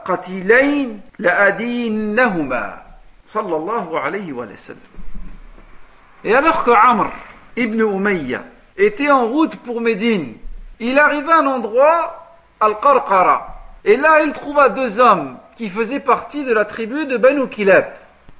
قتيلين 0.04 1.00
لأدينهما 1.18 2.82
صلى 3.26 3.56
الله 3.56 4.00
عليه 4.00 4.32
وسلم 4.32 4.80
يا 6.25 6.40
لخك 6.40 6.68
عمرو 6.72 7.10
بن 7.56 7.82
اميه 7.94 8.44
était 8.78 9.10
en 9.10 9.26
route 9.28 9.56
pour 9.56 9.80
Médine, 9.80 10.34
il 10.80 10.98
arriva 10.98 11.36
à 11.36 11.38
un 11.38 11.46
endroit 11.46 12.25
Al-Qarqara. 12.60 13.54
Et 13.84 13.96
là, 13.96 14.22
il 14.25 14.32
trouva 14.32 14.70
deux 14.70 14.98
hommes 14.98 15.36
qui 15.56 15.68
faisaient 15.68 16.00
partie 16.00 16.42
de 16.42 16.52
la 16.54 16.64
tribu 16.64 17.04
de 17.06 17.16
Ben 17.18 17.46
Kilab. 17.50 17.84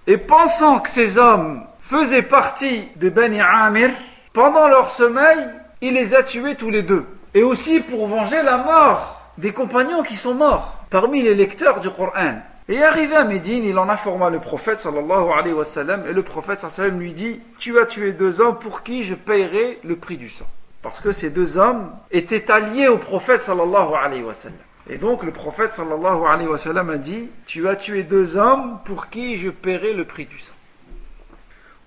Et 0.07 0.17
pensant 0.17 0.79
que 0.81 0.89
ces 0.89 1.19
hommes 1.19 1.63
faisaient 1.81 2.23
partie 2.23 2.89
de 2.97 3.11
Ben 3.11 3.39
Amir, 3.39 3.91
pendant 4.33 4.69
leur 4.69 4.91
sommeil, 4.91 5.39
il 5.83 5.93
les 5.95 6.15
a 6.15 6.23
tués 6.23 6.55
tous 6.57 6.71
les 6.71 6.81
deux. 6.83 7.05
Et 7.35 7.43
aussi 7.43 7.81
pour 7.81 8.07
venger 8.07 8.41
la 8.43 8.57
mort 8.57 9.21
des 9.37 9.53
compagnons 9.53 10.03
qui 10.03 10.17
sont 10.17 10.35
morts 10.35 10.79
parmi 10.89 11.23
les 11.23 11.35
lecteurs 11.35 11.81
du 11.81 11.91
Coran. 11.91 12.41
Et 12.71 12.83
arrivé 12.83 13.15
à 13.15 13.25
Médine, 13.25 13.65
il 13.67 13.79
en 13.79 13.89
informa 13.91 14.31
le 14.31 14.39
prophète 14.41 14.81
sallallahu 14.81 15.29
alayhi 15.39 15.55
et 16.09 16.13
le 16.13 16.23
prophète 16.23 16.65
lui 16.93 17.13
dit 17.13 17.39
Tu 17.59 17.79
as 17.79 17.85
tué 17.85 18.13
deux 18.13 18.41
hommes 18.41 18.59
pour 18.59 18.83
qui 18.83 19.05
je 19.05 19.15
paierai 19.15 19.79
le 19.85 19.97
prix 19.97 20.17
du 20.17 20.31
sang. 20.31 20.47
Parce 20.87 21.01
que 21.01 21.11
ces 21.11 21.31
deux 21.31 21.59
hommes 21.59 21.91
étaient 22.13 22.49
alliés 22.49 22.87
au 22.87 22.99
prophète 22.99 23.43
sallallahu 23.43 23.95
alayhi 24.01 24.23
wa 24.23 24.33
sallam. 24.35 24.57
Et 24.89 24.99
donc 24.99 25.25
le 25.25 25.33
prophète 25.33 25.73
sallallahu 25.73 26.25
alayhi 26.29 26.47
wa 26.49 26.57
sallam 26.59 26.91
a 26.91 26.97
dit 26.97 27.29
Tu 27.45 27.67
as 27.69 27.75
tué 27.75 28.05
deux 28.05 28.37
hommes 28.37 28.79
pour 28.85 29.09
qui 29.09 29.37
je 29.37 29.51
paierai 29.51 29.95
le 29.95 30.05
prix 30.05 30.27
du 30.27 30.39
sang. 30.39 30.53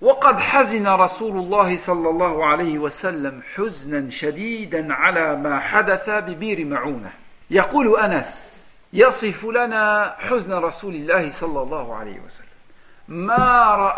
وقد 0.02 0.40
حزن 0.40 0.86
رسول 0.88 1.36
الله 1.36 1.76
صلى 1.76 2.10
الله 2.10 2.46
عليه 2.46 2.78
وسلم 2.78 3.42
حزنا 3.56 4.10
شديدا 4.10 4.94
على 4.94 5.36
ما 5.36 5.58
حدث 5.60 6.10
ببير 6.10 6.64
معونه 6.64 7.10
يقول 7.50 8.00
انس 8.00 8.58
يصف 8.92 9.44
لنا 9.46 10.16
حزن 10.18 10.52
رسول 10.52 10.94
الله 10.94 11.30
صلى 11.30 11.62
الله 11.62 11.96
عليه 11.96 12.20
وسلم 12.26 12.46
ما 13.08 13.90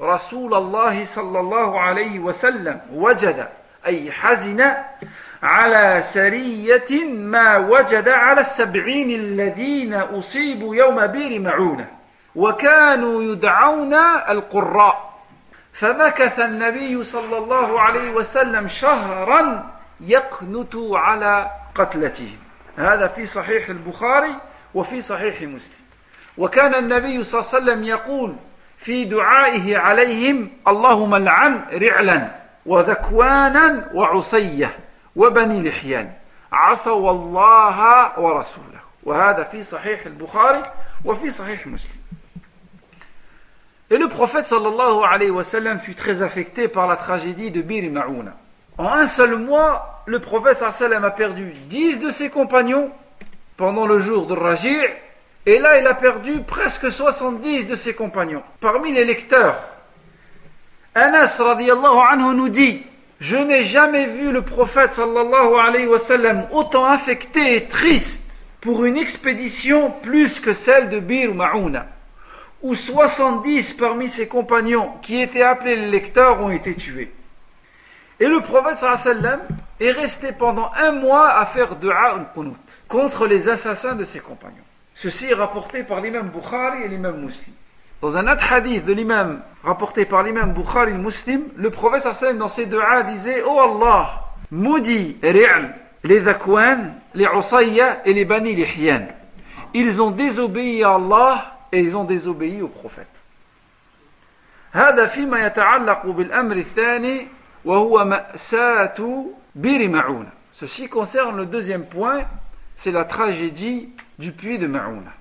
رسول 0.00 0.54
الله 0.54 1.04
صلى 1.04 1.40
الله 1.40 1.78
أي 3.86 4.12
حزن 4.12 4.74
على 5.42 6.02
سرية 6.02 7.04
ما 7.12 7.56
وجد 7.56 8.08
على 8.08 8.40
السبعين 8.40 9.10
الذين 9.20 9.94
أصيبوا 9.94 10.76
يوم 10.76 11.06
بير 11.06 11.40
معونة 11.40 11.86
وكانوا 12.34 13.22
يدعون 13.22 13.94
القراء 14.28 15.12
فمكث 15.72 16.40
النبي 16.40 17.02
صلى 17.04 17.38
الله 17.38 17.80
عليه 17.80 18.10
وسلم 18.10 18.68
شهرا 18.68 19.70
يقنت 20.00 20.74
على 20.92 21.50
قتلتهم 21.74 22.36
هذا 22.78 23.06
في 23.06 23.26
صحيح 23.26 23.68
البخاري 23.68 24.34
وفي 24.74 25.00
صحيح 25.00 25.42
مسلم 25.42 25.84
وكان 26.38 26.74
النبي 26.74 27.24
صلى 27.24 27.40
الله 27.40 27.50
عليه 27.54 27.62
وسلم 27.64 27.84
يقول 27.84 28.36
في 28.76 29.04
دعائه 29.04 29.76
عليهم 29.78 30.48
اللهم 30.68 31.14
العن 31.14 31.64
رعلا 31.72 32.41
Et 32.64 32.68
le 32.68 32.78
prophète 44.08 44.46
sallallahu 44.46 45.02
alayhi 45.02 45.30
wa 45.30 45.78
fut 45.78 45.94
très 45.96 46.22
affecté 46.22 46.68
par 46.68 46.86
la 46.86 46.96
tragédie 46.96 47.50
de 47.50 47.62
Bir 47.62 47.90
Maouna. 47.90 48.32
En 48.78 48.86
un 48.88 49.06
seul 49.06 49.36
mois, 49.36 50.02
le 50.06 50.20
prophète 50.20 50.58
sallallahu 50.58 50.82
alayhi 50.84 51.02
wa 51.02 51.06
a 51.06 51.10
perdu 51.10 51.52
10 51.68 51.98
de 51.98 52.10
ses 52.10 52.30
compagnons 52.30 52.92
pendant 53.56 53.86
le 53.86 53.98
jour 53.98 54.28
de 54.28 54.34
Raji' 54.34 54.80
et 55.46 55.58
là 55.58 55.78
il 55.80 55.86
a 55.88 55.94
perdu 55.94 56.42
presque 56.46 56.92
70 56.92 57.66
de 57.66 57.74
ses 57.74 57.94
compagnons. 57.96 58.42
Parmi 58.60 58.92
les 58.92 59.04
lecteurs 59.04 59.56
Anas 60.94 61.40
radiallahu 61.42 61.98
anhu 62.06 62.34
nous 62.34 62.50
dit 62.50 62.82
Je 63.18 63.36
n'ai 63.36 63.64
jamais 63.64 64.04
vu 64.04 64.30
le 64.30 64.42
prophète 64.42 64.92
sallallahu 64.92 65.56
alayhi 65.58 65.86
wa 65.86 65.98
sallam 65.98 66.46
autant 66.52 66.84
affecté 66.84 67.56
et 67.56 67.64
triste 67.66 68.44
pour 68.60 68.84
une 68.84 68.98
expédition 68.98 69.90
plus 70.02 70.38
que 70.38 70.52
celle 70.52 70.90
de 70.90 70.98
Bir 70.98 71.34
Maouna, 71.34 71.86
où 72.60 72.74
70 72.74 73.72
parmi 73.74 74.06
ses 74.06 74.28
compagnons 74.28 74.90
qui 75.00 75.22
étaient 75.22 75.40
appelés 75.42 75.76
les 75.76 75.86
lecteurs 75.88 76.42
ont 76.42 76.50
été 76.50 76.74
tués. 76.76 77.10
Et 78.20 78.26
le 78.26 78.40
prophète 78.40 78.76
sallallahu 78.76 79.00
alayhi 79.02 79.18
wa 79.22 79.30
sallam 79.40 79.40
est 79.80 79.90
resté 79.92 80.32
pendant 80.32 80.70
un 80.76 80.92
mois 80.92 81.38
à 81.38 81.46
faire 81.46 81.76
dua 81.76 82.12
al-qunut 82.18 82.52
contre 82.88 83.26
les 83.26 83.48
assassins 83.48 83.94
de 83.94 84.04
ses 84.04 84.20
compagnons. 84.20 84.56
Ceci 84.94 85.28
est 85.28 85.34
rapporté 85.34 85.84
par 85.84 86.02
l'imam 86.02 86.28
Bukhari 86.28 86.82
et 86.82 86.88
l'imam 86.88 87.18
Muslim. 87.18 87.54
Dans 88.02 88.16
un 88.18 88.26
autre 88.26 88.52
hadith 88.52 88.84
de 88.84 88.92
l'imam, 88.92 89.42
rapporté 89.62 90.04
par 90.06 90.24
l'imam 90.24 90.52
Bukhari 90.52 90.92
muslim, 90.92 91.42
le 91.54 91.70
prophète 91.70 92.02
sallam 92.12 92.36
dans 92.36 92.48
ses 92.48 92.66
deux 92.66 92.80
disait 93.08 93.44
Oh 93.46 93.60
Allah, 93.60 94.22
maudit 94.50 95.16
Ri'l, 95.22 95.72
les 96.02 96.22
Zakwan, 96.22 96.94
les 97.14 97.26
Usayya 97.32 98.00
et 98.04 98.12
les 98.12 98.24
Bani 98.24 98.56
Lihyan. 98.56 99.06
Ils 99.72 100.02
ont 100.02 100.10
désobéi 100.10 100.82
à 100.82 100.94
Allah 100.96 101.58
et 101.70 101.78
ils 101.78 101.96
ont 101.96 102.02
désobéi 102.02 102.60
au 102.60 102.68
prophète. 102.68 103.06
هذا 104.74 105.06
فيما 105.06 105.46
يتعلق 105.46 106.16
الثاني 106.34 107.28
وهو 107.64 108.04
مأساة 108.04 109.26
بير 109.56 110.26
Ceci 110.50 110.88
concerne 110.88 111.36
le 111.36 111.46
deuxième 111.46 111.84
point, 111.86 112.22
c'est 112.74 112.90
la 112.90 113.04
tragédie 113.04 113.90
du 114.18 114.32
puits 114.32 114.58
de 114.58 114.66
Maouna. 114.66 115.12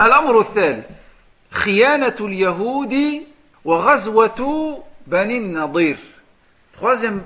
الأمر 0.00 0.40
الثالث 0.40 0.86
Troisième 6.72 7.22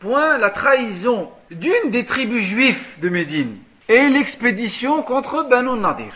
point, 0.00 0.38
la 0.38 0.50
trahison 0.50 1.30
d'une 1.50 1.90
des 1.90 2.04
tribus 2.04 2.42
juives 2.42 2.98
de 3.00 3.08
Médine 3.10 3.58
et 3.88 4.08
l'expédition 4.08 5.02
contre 5.02 5.42
Banu 5.48 5.78
Nadir. 5.78 6.12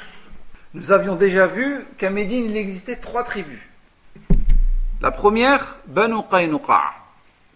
Nous 0.75 0.90
avions 0.90 1.14
déjà 1.14 1.46
vu 1.46 1.85
qu'à 1.99 2.11
Médine 2.11 2.46
il 2.46 2.57
existait 2.57 2.96
trois 2.96 3.23
tribus. 3.23 3.61
La 5.03 5.11
première, 5.12 5.77
Banu 5.87 6.23
Qaynuqa, 6.29 6.83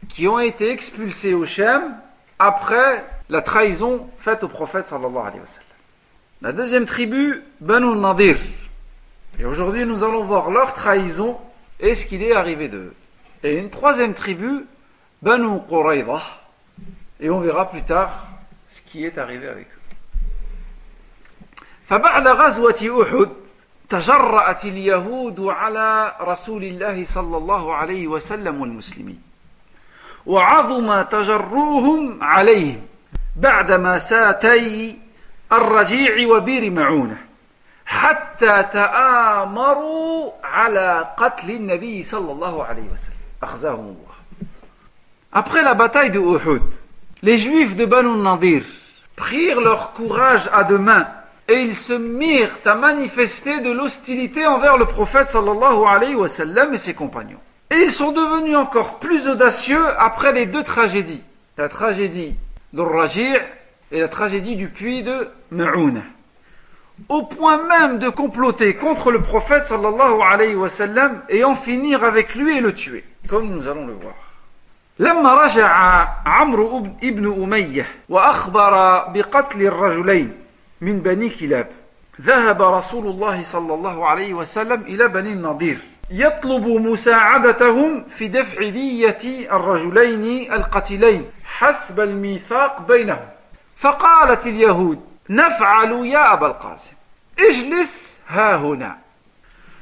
qui 0.09 0.29
ont 0.29 0.39
été 0.39 0.71
expulsés 0.71 1.35
au 1.35 1.47
Shem 1.47 1.83
après 2.39 3.05
la 3.31 3.41
trahison 3.41 4.09
faite 4.19 4.45
au 4.45 4.49
prophète 4.49 4.87
sallallahu 4.87 5.25
alayhi 5.27 5.41
wa 5.41 5.47
sallam. 5.47 5.69
La 6.43 6.53
deuxième 6.53 6.85
tribu, 6.85 7.43
Banu 7.61 7.97
Nadir. 7.97 8.37
Et 9.39 9.45
aujourd'hui, 9.45 9.85
nous 9.85 10.05
allons 10.05 10.25
voir 10.25 10.51
leur 10.51 10.75
trahison 10.75 11.37
et 11.81 11.95
ce 11.95 12.05
qu'il 12.05 12.23
est 12.23 12.35
arrivé 12.35 12.69
d'eux. 12.69 12.93
Et 13.43 13.55
une 13.59 13.71
troisième 13.71 14.15
tribu, 14.15 14.67
Banu 15.23 15.61
Qurayza. 15.69 16.21
Et 17.21 17.31
on 17.31 17.41
verra 17.41 17.71
plus 17.71 17.83
tard 17.83 18.27
ce 18.69 18.81
qui 18.83 19.05
est 19.05 19.19
arrivé 19.19 19.49
avec 19.49 19.67
eux. 19.67 19.71
فبعد 21.87 22.29
غزوة 22.29 22.99
أحد 23.03 23.29
تجرأت 23.89 24.65
اليهود 24.65 25.41
على 25.41 26.13
رسول 26.21 26.65
الله 26.65 27.05
صلى 27.05 27.37
الله 27.37 27.75
عليه 27.75 28.09
وسلم 28.09 28.61
والمسلمين 28.61 29.21
وعظم 30.27 31.03
تجرؤهم 31.03 32.23
عليهم 32.25 32.81
بعدما 33.37 33.99
ساتي 33.99 34.99
après 35.57 35.73
la 45.63 45.75
bataille 45.75 46.11
de 46.11 46.19
Uhud, 46.19 46.63
les 47.23 47.39
Juifs 47.39 47.77
de 47.77 47.85
Banu 47.85 48.21
Nadir 48.21 48.63
prirent 49.15 49.61
leur 49.61 49.93
courage 49.93 50.49
à 50.53 50.65
deux 50.65 50.77
mains 50.79 51.07
et 51.47 51.61
ils 51.63 51.77
se 51.77 51.93
mirent 51.93 52.49
à 52.65 52.75
manifester 52.75 53.61
de 53.61 53.71
l'hostilité 53.71 54.47
envers 54.47 54.77
le 54.77 54.87
prophète 54.87 55.29
sallallahu 55.29 55.85
alayhi 55.87 56.17
wa 56.17 56.29
sallam 56.29 56.75
et 56.75 56.79
ses 56.79 56.95
compagnons. 56.95 57.41
Et 57.71 57.77
ils 57.81 57.93
sont 57.93 58.11
devenus 58.11 58.57
encore 58.57 58.99
plus 58.99 59.29
audacieux 59.29 59.85
après 59.99 60.33
les 60.33 60.47
deux 60.47 60.65
tragédies. 60.65 61.23
La 61.59 61.69
tragédie 61.69 62.35
d'Ur-Raji' 62.73 63.35
Et 63.93 64.01
la 64.01 64.09
tragédie 64.09 64.57
du 64.57 64.69
puits 64.69 65.03
de 65.03 65.29
Mauna. 65.51 66.01
Au 67.11 67.23
point 67.25 67.67
même 67.69 67.99
de 67.99 68.09
comploter 68.09 68.75
contre 68.77 69.13
le 69.13 69.21
prophète 69.21 69.65
sallallahu 69.65 70.23
alayhi 70.27 70.55
wa 70.55 70.71
sallam, 70.71 71.23
en 71.45 71.55
finir 71.55 72.03
avec 72.03 72.35
lui 72.35 72.57
et 72.57 72.61
le 72.61 72.75
tuer. 72.75 73.05
Comme 73.29 73.49
nous 73.51 73.69
allons 73.69 73.87
le 73.87 73.93
voir. 73.93 74.15
Lâme 74.99 75.27
raja 75.27 75.67
Amr 76.25 76.83
ibn 77.03 77.25
Umayyah, 77.27 77.85
wa 78.09 78.29
akbar 78.31 79.11
bi 79.13 79.23
katli 79.31 79.69
min 80.81 80.95
bani 80.95 81.31
kilab, 81.31 81.67
ذهب 82.21 82.61
rasulullahi 82.63 83.45
sallallahu 83.45 84.03
alayhi 84.09 84.33
wa 84.33 84.47
sallam, 84.47 84.85
ila 84.89 85.09
bani 85.09 85.35
nadir. 85.35 85.79
Yatlubu 86.11 86.79
moussaadatahum 86.79 88.05
fi 88.09 88.29
d'affidye 88.31 89.15
ti 89.19 89.47
arrajulaini 89.51 90.49
al-patilain, 90.49 91.23
chasba 91.59 92.03
al-mithak 92.05 92.87
bainahum. 92.87 93.34
فقالت 93.85 94.47
اليهود 94.47 95.01
نفعل 95.31 95.93
يا 96.07 96.33
أبا 96.33 96.47
القاسم 96.47 96.93
اجلس 97.41 98.19
ها 98.29 98.57
هنا 98.57 98.99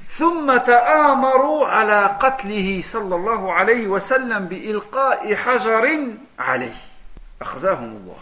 ثم 0.08 0.56
تآمروا 0.56 1.66
على 1.66 2.16
قتله 2.20 2.80
صلى 2.84 3.14
الله 3.16 3.52
عليه 3.52 3.86
وسلم 3.86 4.44
بإلقاء 4.44 5.34
حجر 5.34 6.08
عليه 6.38 6.74
أخزاهم 7.42 7.84
الله 7.96 8.18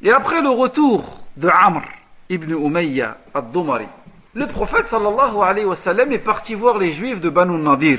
Et 0.00 0.12
après 0.12 0.42
le 0.42 0.50
retour 0.50 1.02
de 1.38 1.48
Amr 1.48 1.82
ibn 2.28 2.52
Umayya 2.52 3.16
al-Dumari, 3.34 3.88
le 4.34 4.46
prophète 4.46 4.86
sallallahu 4.86 5.42
alayhi 5.42 5.66
wa 5.66 5.74
sallam 5.74 6.12
est 6.12 6.20
parti 6.24 6.54
voir 6.54 6.78
les 6.78 6.92
juifs 6.92 7.20
de 7.20 7.28
Banu 7.30 7.56
Nadir 7.60 7.98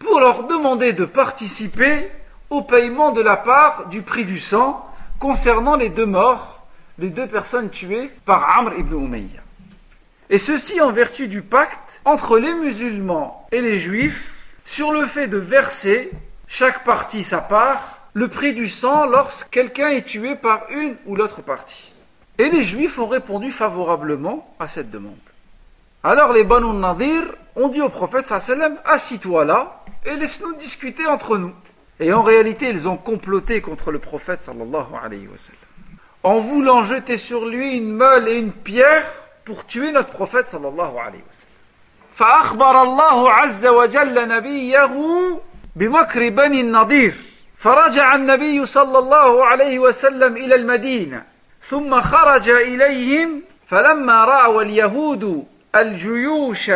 pour 0.00 0.20
leur 0.20 0.42
demander 0.46 0.92
de 0.92 1.06
participer 1.06 2.10
au 2.50 2.60
paiement 2.60 3.12
de 3.12 3.22
la 3.22 3.36
part 3.36 3.86
du 3.88 4.02
prix 4.02 4.26
du 4.26 4.38
sang 4.38 4.84
concernant 5.20 5.76
les 5.76 5.90
deux 5.90 6.06
morts, 6.06 6.58
les 6.98 7.10
deux 7.10 7.26
personnes 7.28 7.68
tuées 7.70 8.10
par 8.24 8.58
Amr 8.58 8.76
ibn 8.78 8.94
Umayya. 9.04 9.42
Et 10.30 10.38
ceci 10.38 10.80
en 10.80 10.90
vertu 10.92 11.28
du 11.28 11.42
pacte 11.42 12.00
entre 12.04 12.38
les 12.38 12.54
musulmans 12.54 13.46
et 13.52 13.60
les 13.60 13.78
juifs 13.78 14.34
sur 14.64 14.92
le 14.92 15.04
fait 15.04 15.28
de 15.28 15.36
verser, 15.36 16.10
chaque 16.48 16.84
partie 16.84 17.22
sa 17.22 17.38
part, 17.38 18.00
le 18.14 18.28
prix 18.28 18.54
du 18.54 18.66
sang 18.68 19.04
lorsque 19.06 19.50
quelqu'un 19.50 19.90
est 19.90 20.06
tué 20.06 20.36
par 20.36 20.62
une 20.70 20.96
ou 21.06 21.14
l'autre 21.16 21.42
partie. 21.42 21.92
Et 22.38 22.48
les 22.48 22.62
juifs 22.62 22.98
ont 22.98 23.06
répondu 23.06 23.50
favorablement 23.52 24.52
à 24.58 24.66
cette 24.66 24.90
demande. 24.90 25.14
Alors 26.02 26.32
les 26.32 26.44
Banu 26.44 26.72
Nadir 26.78 27.34
ont 27.56 27.68
dit 27.68 27.82
au 27.82 27.90
prophète 27.90 28.32
assis-toi 28.86 29.44
là 29.44 29.84
et 30.06 30.14
laisse-nous 30.14 30.54
discuter 30.54 31.06
entre 31.06 31.36
nous. 31.36 31.52
Et 32.02 32.14
en 32.14 32.22
réalité, 32.22 32.70
ils 32.70 32.88
ont 32.88 32.96
comploté 32.96 33.60
contre 33.60 33.92
le 33.92 33.98
prophète 33.98 34.40
sallallahu 34.40 34.88
alayhi 35.04 35.26
wa 35.26 35.36
sallam. 35.36 35.60
En 36.22 36.40
voulant 36.40 36.82
jeter 36.82 37.18
sur 37.18 37.44
lui 37.46 37.76
une 37.76 37.92
meule 37.92 38.26
et 38.28 38.38
une 38.38 38.52
pierre 38.52 39.06
pour 39.44 39.66
tuer 39.66 39.92
notre 39.92 40.08
prophète 40.08 40.48
sallallahu 40.48 40.96
alayhi 40.98 41.22
wa 41.22 41.30
sallam. 41.30 41.46
فأخبر 42.16 42.82
الله 42.82 43.32
عز 43.32 43.66
وجل 43.66 44.28
نبيه 44.28 44.90
بمكر 45.76 46.28
بني 46.28 46.60
النضير 46.60 47.14
فرجع 47.56 48.14
النبي 48.14 48.66
صلى 48.66 48.98
الله 48.98 49.44
عليه 49.46 49.78
وسلم 49.78 50.36
إلى 50.36 50.54
المدينة 50.54 51.24
ثم 51.62 52.00
خرج 52.00 52.48
إليهم 52.50 53.42
فلما 53.66 54.24
رأوا 54.24 54.62
اليهود 54.62 55.44
الجيوش 55.76 56.70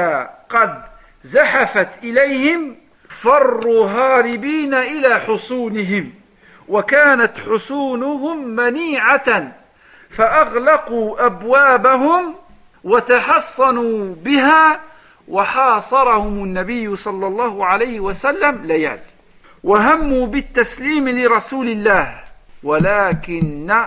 قد 0.48 0.82
زحفت 1.24 2.04
إليهم 2.04 2.76
فروا 3.20 3.88
هاربين 3.90 4.74
إلى 4.74 5.20
حصونهم 5.20 6.11
وكانت 6.68 7.33
حصونهم 7.50 8.46
منيعة 8.48 9.53
فأغلقوا 10.11 11.27
أبوابهم 11.27 12.35
وتحصنوا 12.85 14.14
بها 14.24 14.81
وحاصرهم 15.29 16.44
النبي 16.44 16.96
صلى 16.96 17.27
الله 17.27 17.64
عليه 17.66 18.00
وسلم 18.00 18.55
ليالي 18.64 19.00
وهموا 19.64 20.27
بالتسليم 20.27 21.09
لرسول 21.09 21.68
الله 21.68 22.14
ولكن 22.62 23.85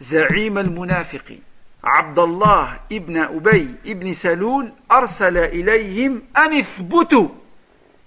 زعيم 0.00 0.58
المنافقين 0.58 1.42
عبد 1.84 2.18
الله 2.18 2.76
ابن 2.92 3.16
أبي 3.16 3.68
ابن 3.86 4.12
سلول 4.12 4.72
أرسل 4.92 5.38
إليهم 5.38 6.22
أن 6.36 6.58
اثبتوا 6.58 7.28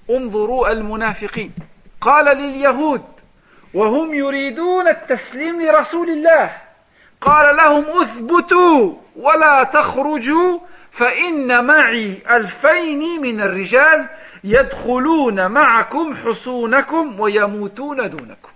انظروا 0.10 0.72
المنافقين 0.72 1.52
قال 2.02 2.38
لليهود 2.38 3.04
وهم 3.74 4.13
يريدون 4.13 4.88
التسليم 4.88 5.62
لرسول 5.62 6.10
الله 6.10 6.52
قال 7.22 7.56
لهم 7.56 7.86
اثبتوا 8.02 8.94
ولا 9.16 9.63
تخرجوا 9.63 10.60
فإن 10.92 11.66
معي 11.66 12.13
ألفين 12.30 13.22
من 13.22 13.42
الرجال 13.42 14.08
يدخلون 14.44 15.48
معكم 15.52 16.16
حصونكم 16.26 17.20
ويموتون 17.20 17.98
دونكم 18.10 18.50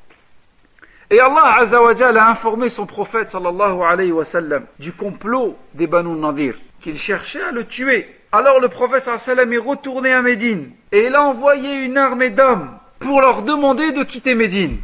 Et 1.09 1.21
Allah 1.21 1.55
Azza 1.61 1.79
wa 1.81 1.91
a 1.91 2.29
informé 2.31 2.67
son 2.67 2.85
prophète 2.85 3.29
sallallahu 3.29 3.81
alayhi 3.81 4.11
wa 4.11 4.25
sallam 4.25 4.65
du 4.77 4.91
complot 4.91 5.55
des 5.73 5.87
Banu 5.87 6.09
Nadir, 6.17 6.55
qu'il 6.81 6.99
cherchait 6.99 7.41
à 7.43 7.51
le 7.53 7.63
tuer. 7.65 8.13
Alors 8.33 8.59
le 8.59 8.67
prophète 8.67 9.03
sallam 9.03 9.53
est 9.53 9.57
retourné 9.57 10.11
à 10.11 10.21
Médine 10.21 10.71
et 10.91 11.05
il 11.05 11.15
a 11.15 11.23
envoyé 11.23 11.85
une 11.85 11.97
armée 11.97 12.29
d'hommes 12.29 12.71
pour 12.99 13.21
leur 13.21 13.41
demander 13.41 13.93
de 13.93 14.03
quitter 14.03 14.35
Médine. 14.35 14.79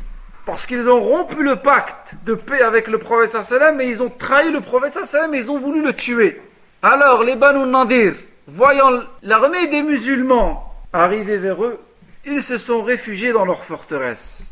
Parce 0.45 0.65
qu'ils 0.65 0.87
ont 0.89 1.01
rompu 1.03 1.43
le 1.43 1.57
pacte 1.57 2.13
de 2.25 2.35
paix 2.35 2.61
avec 2.61 2.87
le 2.87 2.99
prophète 2.99 3.31
sallam 3.43 3.81
et 3.81 3.85
ils 3.87 4.01
ont 4.01 4.07
trahi 4.09 4.49
le 4.49 4.61
prophète 4.61 4.97
sallam 5.03 5.35
et 5.35 5.39
ils 5.39 5.51
ont 5.51 5.59
voulu 5.59 5.81
le 5.83 5.91
tuer. 5.91 6.39
Alors 6.81 7.21
les 7.23 7.35
Banu 7.35 7.69
Nadir, 7.69 8.13
voyant 8.47 9.01
l'armée 9.21 9.67
des 9.67 9.81
musulmans 9.83 10.73
arriver 10.93 11.35
vers 11.35 11.61
eux, 11.65 11.79
ils 12.25 12.41
se 12.41 12.57
sont 12.57 12.81
réfugiés 12.81 13.33
dans 13.33 13.43
leur 13.43 13.65
forteresse. 13.65 14.45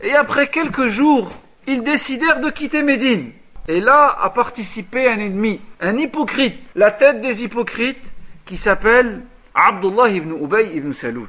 Et 0.00 0.14
après 0.16 0.48
quelques 0.48 0.88
jours, 0.88 1.32
ils 1.68 1.84
décidèrent 1.84 2.40
de 2.40 2.50
quitter 2.50 2.82
Médine. 2.82 3.30
Et 3.68 3.80
là 3.80 4.16
a 4.20 4.30
participé 4.30 5.06
un 5.06 5.20
ennemi, 5.20 5.60
un 5.80 5.96
hypocrite, 5.96 6.58
la 6.74 6.90
tête 6.90 7.20
des 7.20 7.44
hypocrites, 7.44 8.11
qui 8.44 8.56
s'appelle 8.56 9.22
Abdullah 9.54 10.08
ibn 10.08 10.32
Ubay 10.32 10.74
ibn 10.76 10.92
Salul. 10.92 11.28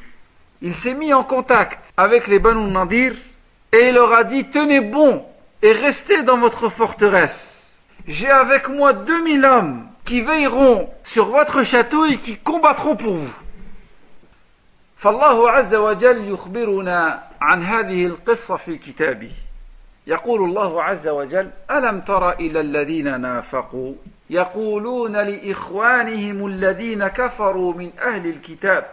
Il 0.62 0.74
s'est 0.74 0.94
mis 0.94 1.14
en 1.14 1.24
contact 1.24 1.92
avec 1.98 2.28
les 2.28 2.40
Banu 2.40 2.72
Nadir 2.72 3.14
et 3.72 3.90
il 3.90 3.94
leur 3.96 4.14
a 4.14 4.24
dit 4.24 4.46
Tenez 4.46 4.82
bon 4.82 5.26
et 5.62 5.72
restez 5.74 6.24
dans 6.24 6.38
votre 6.38 6.70
forteresse. 6.70 7.74
J'ai 8.08 8.30
avec 8.30 8.70
moi 8.70 8.94
2000 8.94 9.46
hommes 9.46 9.86
qui 10.06 10.22
veilleront 10.22 10.90
sur 11.04 11.30
votre 11.30 11.64
château 11.64 12.06
et 12.06 12.18
qui 12.18 12.38
combattront 12.38 12.96
pour 12.96 13.14
vous. 13.16 13.34
يقول 20.08 20.44
الله 20.44 20.84
عز 20.84 21.08
وجل 21.08 21.50
ألم 21.72 22.02
تر 22.02 22.32
إلى 22.32 22.60
الذين 22.60 23.22
نافقوا 23.22 23.94
يقولون 24.30 25.18
لإخوانهم 25.18 26.46
الذين 26.46 27.08
كفروا 27.08 27.74
من 27.74 27.92
أهل 28.04 28.28
الكتاب 28.30 28.86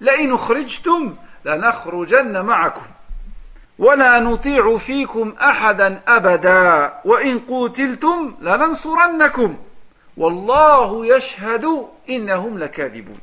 لئن 0.00 0.32
اخرجتم 0.34 1.14
لنخرجن 1.44 2.42
معكم 2.42 2.86
ولا 3.78 4.18
نطيع 4.18 4.76
فيكم 4.76 5.34
أحدا 5.42 6.00
أبدا 6.08 6.92
وإن 7.04 7.38
قوتلتم 7.38 8.34
لننصرنكم 8.40 9.56
والله 10.16 11.16
يشهد 11.16 11.64
إنهم 12.10 12.58
لكاذبون 12.58 13.18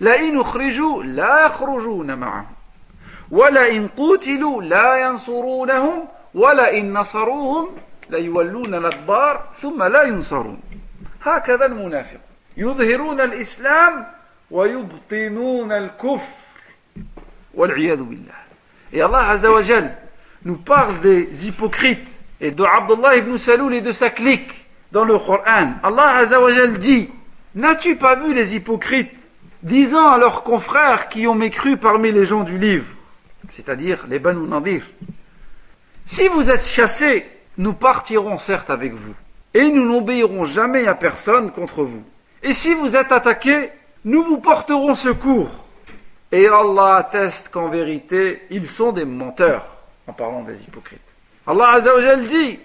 لئن 0.00 0.40
اخرجوا 0.40 1.02
لا 1.02 1.46
يخرجون 1.46 2.18
معهم 2.18 2.46
ولئن 3.30 3.86
قوتلوا 3.86 4.62
لا 4.62 4.96
ينصرونهم 4.96 6.04
ولئن 6.34 6.92
نصروهم 6.92 7.68
ليولون 8.10 8.74
الأدبار 8.74 9.48
ثم 9.56 9.82
لا 9.82 10.02
ينصرون 10.02 10.60
هكذا 11.24 11.66
المنافق 11.66 12.20
يظهرون 12.56 13.20
الإسلام 13.20 14.06
ويبطنون 14.50 15.72
الكفر 15.72 16.32
والعياذ 17.54 18.02
بالله 18.02 18.40
Et 18.92 19.00
Allah 19.02 19.28
Azzawajal 19.30 19.96
nous 20.44 20.56
parle 20.56 20.98
des 20.98 21.46
hypocrites 21.46 22.10
et 22.40 22.50
de 22.50 22.64
Abdullah 22.64 23.16
ibn 23.16 23.36
Salul 23.38 23.72
et 23.74 23.82
de 23.82 23.92
sa 23.92 24.10
clique 24.10 24.66
dans 24.90 25.04
le 25.04 25.16
Coran. 25.16 25.74
Allah 25.84 26.16
Azzawajal 26.16 26.76
dit 26.78 27.08
N'as-tu 27.54 27.94
pas 27.96 28.16
vu 28.16 28.34
les 28.34 28.56
hypocrites 28.56 29.14
disant 29.62 30.08
à 30.08 30.18
leurs 30.18 30.42
confrères 30.42 31.08
qui 31.08 31.28
ont 31.28 31.36
mécru 31.36 31.76
parmi 31.76 32.10
les 32.10 32.26
gens 32.26 32.42
du 32.42 32.58
livre, 32.58 32.86
c'est-à-dire 33.48 34.06
les 34.08 34.18
Banu 34.18 34.48
Nadir 34.48 34.82
si 36.06 36.26
vous 36.28 36.50
êtes 36.50 36.64
chassés, 36.64 37.26
nous 37.58 37.72
partirons 37.74 38.38
certes 38.38 38.70
avec 38.70 38.92
vous, 38.94 39.14
et 39.54 39.68
nous 39.70 39.86
n'obéirons 39.86 40.44
jamais 40.44 40.86
à 40.86 40.94
personne 40.94 41.50
contre 41.50 41.82
vous. 41.84 42.04
Et 42.42 42.52
si 42.52 42.74
vous 42.74 42.96
êtes 42.96 43.12
attaqués, 43.12 43.70
nous 44.04 44.22
vous 44.24 44.38
porterons 44.38 44.94
secours. 44.94 45.66
Et 46.32 46.46
Allah 46.46 46.94
atteste 46.96 47.50
qu'en 47.50 47.68
vérité, 47.68 48.42
ils 48.50 48.66
sont 48.68 48.92
des 48.92 49.04
menteurs, 49.04 49.76
en 50.06 50.12
parlant 50.12 50.42
des 50.42 50.60
hypocrites. 50.62 50.98
Allah 51.46 51.70
Azzawajal 51.72 52.26
dit, 52.28 52.58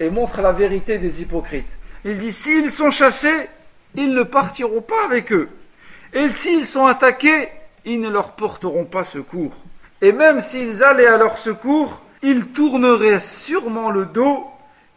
et 0.00 0.10
montre 0.10 0.40
la 0.42 0.52
vérité 0.52 0.98
des 0.98 1.22
hypocrites. 1.22 1.66
Il 2.04 2.18
dit, 2.18 2.32
s'ils 2.32 2.70
sont 2.70 2.90
chassés, 2.90 3.48
ils 3.94 4.14
ne 4.14 4.22
partiront 4.22 4.82
pas 4.82 5.04
avec 5.06 5.32
eux. 5.32 5.48
Et 6.12 6.28
s'ils 6.28 6.66
sont 6.66 6.86
attaqués, 6.86 7.48
ils 7.84 8.00
ne 8.00 8.08
leur 8.08 8.32
porteront 8.32 8.84
pas 8.84 9.04
secours. 9.04 9.54
Et 10.02 10.12
même 10.12 10.40
s'ils 10.40 10.84
allaient 10.84 11.06
à 11.06 11.16
leur 11.16 11.38
secours, 11.38 12.02
ils 12.26 12.48
tourneraient 12.48 13.20
sûrement 13.20 13.90
le 13.90 14.06
dos, 14.06 14.46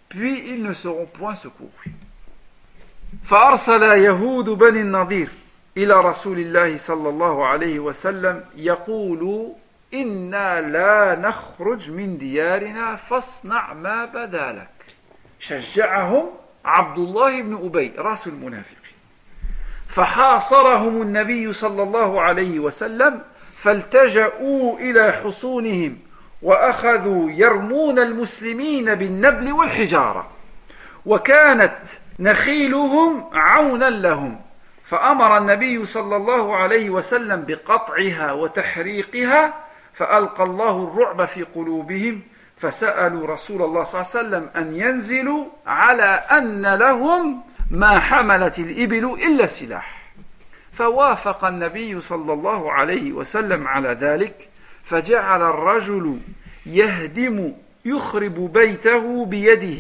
puis 0.10 0.34
ils 0.48 0.63
ne 0.63 0.74
seront 0.74 1.06
point 1.06 1.36
secourus. 1.36 1.94
فأرسل 3.30 3.84
يهود 3.84 4.50
بني 4.50 4.82
النضير 4.82 5.30
إلى 5.78 5.94
رسول 5.94 6.39
الله 6.39 6.78
صلى 6.78 7.10
الله 7.10 7.46
عليه 7.48 7.80
وسلم 7.80 8.44
يقول 8.56 9.52
إنا 9.94 10.62
لا 10.62 11.20
نخرج 11.20 11.92
من 11.92 12.18
ديارنا 12.18 12.96
فاصنع 12.96 13.74
ما 13.74 14.06
بدا 14.06 14.52
لك 14.52 14.96
شجعهم 15.39 16.26
عبد 16.65 16.98
الله 16.98 17.42
بن 17.42 17.54
أبي 17.65 17.92
رأس 17.98 18.28
المنافقين 18.28 18.96
فحاصرهم 19.88 21.02
النبي 21.02 21.54
صلى 21.54 21.84
الله 21.84 22.22
عليه 22.22 22.60
وسلم 22.60 23.22
فالتجأوا 23.56 24.80
إلى 24.80 25.12
حصونهم 25.24 25.98
واخذوا 26.41 27.32
يرمون 27.32 27.99
المسلمين 27.99 28.95
بالنبل 28.95 29.52
والحجاره 29.52 30.28
وكانت 31.06 31.73
نخيلهم 32.19 33.30
عونا 33.34 33.89
لهم 33.89 34.39
فامر 34.84 35.38
النبي 35.38 35.86
صلى 35.86 36.15
الله 36.15 36.56
عليه 36.56 36.89
وسلم 36.89 37.41
بقطعها 37.47 38.32
وتحريقها 38.32 39.54
فالقى 39.93 40.43
الله 40.43 40.84
الرعب 40.88 41.25
في 41.25 41.43
قلوبهم 41.43 42.21
فسالوا 42.58 43.28
رسول 43.28 43.62
الله 43.62 43.84
صلى 43.84 44.02
الله 44.02 44.10
عليه 44.15 44.28
وسلم 44.28 44.49
ان 44.65 44.75
ينزلوا 44.75 45.45
على 45.67 46.23
ان 46.32 46.73
لهم 46.75 47.41
ما 47.71 47.99
حملت 47.99 48.60
الابل 48.60 49.06
الا 49.23 49.45
سلاح 49.47 50.02
فوافق 50.73 51.45
النبي 51.45 51.99
صلى 51.99 52.34
الله 52.34 52.71
عليه 52.73 53.12
وسلم 53.13 53.67
على 53.67 53.89
ذلك 53.89 54.49
فجعل 54.89 55.41
الرجل 55.41 56.19
يهدم 56.65 57.54
يخرب 57.86 58.54
بيته 58.54 59.25
بيده 59.25 59.78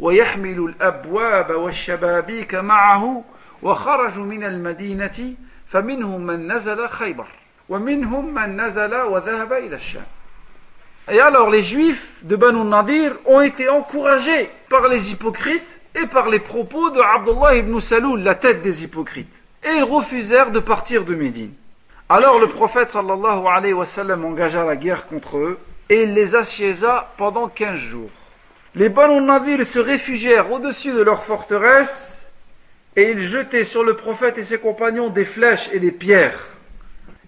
ويحمل 0.00 0.58
الابواب 0.68 1.50
والشبابيك 1.50 2.54
معه 2.54 3.24
وخرجوا 3.62 4.24
من 4.24 4.44
المدينه 4.44 5.34
فمنهم 5.68 6.20
من 6.20 6.52
نزل 6.52 6.88
خيبر 6.88 7.26
ومنهم 7.68 8.34
من 8.34 8.60
نزل 8.60 8.94
وذهب 8.94 9.52
الى 9.52 9.76
الشام 9.76 10.06
Et 11.08 11.20
alors 11.20 11.50
les 11.50 11.62
juifs 11.62 12.08
de 12.24 12.34
Banu 12.44 12.64
Nadir 12.64 13.12
ont 13.26 13.40
été 13.40 13.64
encouragés 13.68 14.50
par 14.68 14.88
les 14.88 15.12
hypocrites 15.12 15.72
et 15.94 16.06
par 16.08 16.26
les 16.28 16.40
propos 16.40 16.90
de 16.90 17.00
Abdullah 17.14 17.54
ibn 17.54 17.78
Saloul, 17.78 18.20
la 18.24 18.34
tête 18.34 18.60
des 18.60 18.82
hypocrites. 18.82 19.36
Et 19.62 19.72
ils 19.80 19.84
refusèrent 19.98 20.50
de 20.50 20.58
partir 20.58 21.04
de 21.04 21.14
Médine. 21.14 21.52
Alors 22.08 22.38
le 22.38 22.46
prophète 22.46 22.88
sallallahu 22.88 23.46
alayhi 23.48 23.72
wa 23.72 23.84
sallam 23.84 24.24
engagea 24.26 24.64
la 24.64 24.76
guerre 24.76 25.08
contre 25.08 25.38
eux 25.38 25.58
et 25.88 26.04
il 26.04 26.14
les 26.14 26.36
assiéza 26.36 27.10
pendant 27.16 27.48
quinze 27.48 27.78
jours. 27.80 28.10
Les 28.76 28.88
Banu 28.88 29.20
Nadir 29.20 29.66
se 29.66 29.80
réfugièrent 29.80 30.52
au-dessus 30.52 30.92
de 30.92 31.02
leur 31.02 31.24
forteresse 31.24 32.28
et 32.94 33.10
ils 33.10 33.26
jetaient 33.26 33.64
sur 33.64 33.82
le 33.82 33.94
prophète 33.96 34.38
et 34.38 34.44
ses 34.44 34.58
compagnons 34.60 35.08
des 35.08 35.24
flèches 35.24 35.68
et 35.72 35.80
des 35.80 35.90
pierres. 35.90 36.38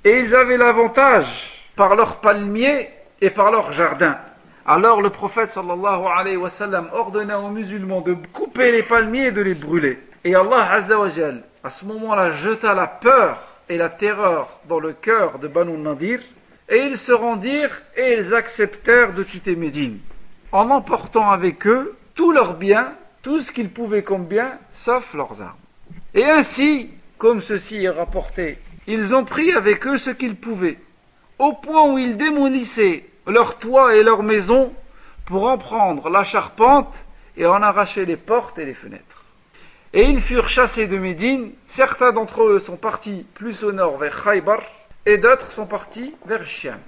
Et 0.05 0.21
ils 0.21 0.33
avaient 0.37 0.57
l'avantage 0.57 1.69
par 1.75 1.97
leurs 1.97 2.21
palmiers 2.21 2.89
et 3.21 3.31
par 3.31 3.51
leurs 3.51 3.73
jardins. 3.73 4.17
Alors 4.65 5.03
le 5.03 5.11
prophète 5.11 5.51
sallallahu 5.51 6.05
alayhi 6.17 6.37
wa 6.37 6.51
sallam 6.51 6.89
ordonna 6.93 7.41
aux 7.41 7.51
musulmans 7.51 8.01
de 8.01 8.15
couper 8.33 8.71
les 8.71 8.85
palmiers 8.85 9.27
et 9.27 9.33
de 9.33 9.43
les 9.43 9.55
brûler. 9.55 9.99
Et 10.23 10.37
Allah 10.37 10.71
Azza 10.71 11.01
wa 11.01 11.09
à 11.65 11.71
ce 11.71 11.85
moment-là 11.85 12.31
jeta 12.31 12.75
la 12.75 12.87
peur 12.87 13.39
et 13.69 13.77
la 13.77 13.89
terreur 13.91 14.61
dans 14.69 14.79
le 14.81 14.93
cœur 14.93 15.39
de 15.39 15.49
Banu 15.49 15.77
Nadir, 15.77 16.21
et 16.69 16.79
ils 16.85 16.99
se 16.99 17.13
rendirent 17.13 17.81
et 17.97 18.15
ils 18.15 18.35
acceptèrent 18.35 19.13
de 19.15 19.23
quitter 19.23 19.57
Médine, 19.57 19.99
en 20.53 20.71
emportant 20.71 21.31
avec 21.31 21.67
eux 21.67 21.97
tout 22.15 22.33
leur 22.33 22.55
bien, 22.55 22.93
tout 23.23 23.41
ce 23.41 23.53
qu'ils 23.53 23.71
pouvaient 23.71 24.03
comme 24.03 24.25
bien, 24.25 24.59
sauf 24.73 25.15
leurs 25.15 25.43
armes. 25.43 25.57
Et 26.15 26.25
ainsi, 26.25 26.91
comme 27.19 27.41
ceci 27.41 27.85
est 27.85 27.91
rapporté, 27.91 28.59
ils 28.87 29.15
ont 29.15 29.25
pris 29.25 29.53
avec 29.53 29.87
eux 29.87 29.99
ce 29.99 30.11
qu'ils 30.11 30.37
pouvaient, 30.37 30.79
au 31.39 31.53
point 31.53 31.93
où 31.93 31.99
ils 31.99 32.17
démolissaient 32.17 33.05
leurs 33.27 33.59
toits 33.59 33.95
et 33.97 34.03
leurs 34.03 34.23
maisons 34.23 34.73
pour 35.27 35.49
en 35.49 35.59
prendre 35.59 36.09
la 36.09 36.25
charpente 36.25 36.95
et 37.37 37.45
en 37.45 37.63
arracher 37.63 38.07
les 38.07 38.17
portes 38.17 38.59
et 38.59 38.65
les 38.65 38.75
fenêtres. 38.75 39.18
Et 39.95 40.03
ils 40.07 40.21
furent 40.21 40.51
chassés 40.51 40.87
de 40.87 40.99
Médine. 40.99 41.53
Certains 41.67 42.13
d'entre 42.13 42.45
eux 42.45 42.59
sont 42.59 42.77
partis 42.77 43.25
plus 43.35 43.65
au 43.65 43.73
nord 43.73 43.97
vers 43.97 44.23
Khaybar 44.23 44.61
et 45.07 45.17
d'autres 45.17 45.51
sont 45.51 45.67
partis 45.67 46.15
vers 46.27 46.47
Sham. 46.47 46.79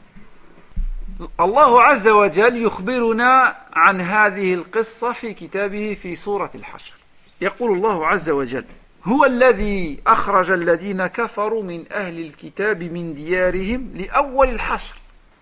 الله 1.41 1.83
عز 1.83 2.09
وجل 2.09 2.63
يخبرنا 2.63 3.57
عن 3.73 4.01
هذه 4.01 4.55
القصة 4.55 5.13
في 5.13 5.35
كتابه 5.35 5.95
في 6.03 6.15
سورة 6.17 6.51
الحشر. 6.55 6.95
يقول 7.41 7.73
الله 7.77 8.07
عز 8.07 8.31
وجل: 8.31 8.65
هو 9.05 9.25
الذي 9.25 10.01
أخرج 10.07 10.51
الذين 10.51 11.07
كفروا 11.07 11.63
من 11.63 11.85
أهل 11.93 12.19
الكتاب 12.21 12.83
من 12.83 13.15
ديارهم 13.15 13.93
لأول 13.95 14.49
الحشر. 14.49 14.97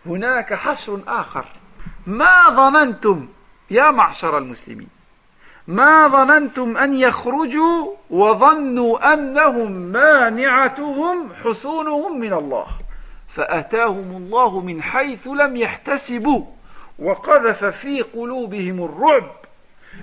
هناك 0.07 0.55
حشر 0.55 1.01
آخر. 1.07 1.45
ما 2.07 2.45
ظننتم 2.51 3.29
يا 3.71 3.91
معشر 3.91 4.39
المسلمين 4.39 4.89
ما 5.69 6.09
ظننتم 6.09 6.77
أن 6.77 6.95
يخرجوا 6.95 7.89
وظنوا 8.11 9.13
أنهم 9.15 9.73
مانعتهم 9.73 11.31
حصونهم 11.45 12.21
من 12.21 12.33
الله 12.33 12.67
فأتاهم 13.29 14.17
الله 14.17 14.61
من 14.61 14.83
حيث 14.83 15.27
لم 15.27 15.57
يحتسبوا 15.57 16.45
وقذف 16.99 17.65
في 17.65 18.03
قلوبهم 18.03 18.85
الرعب 18.85 19.31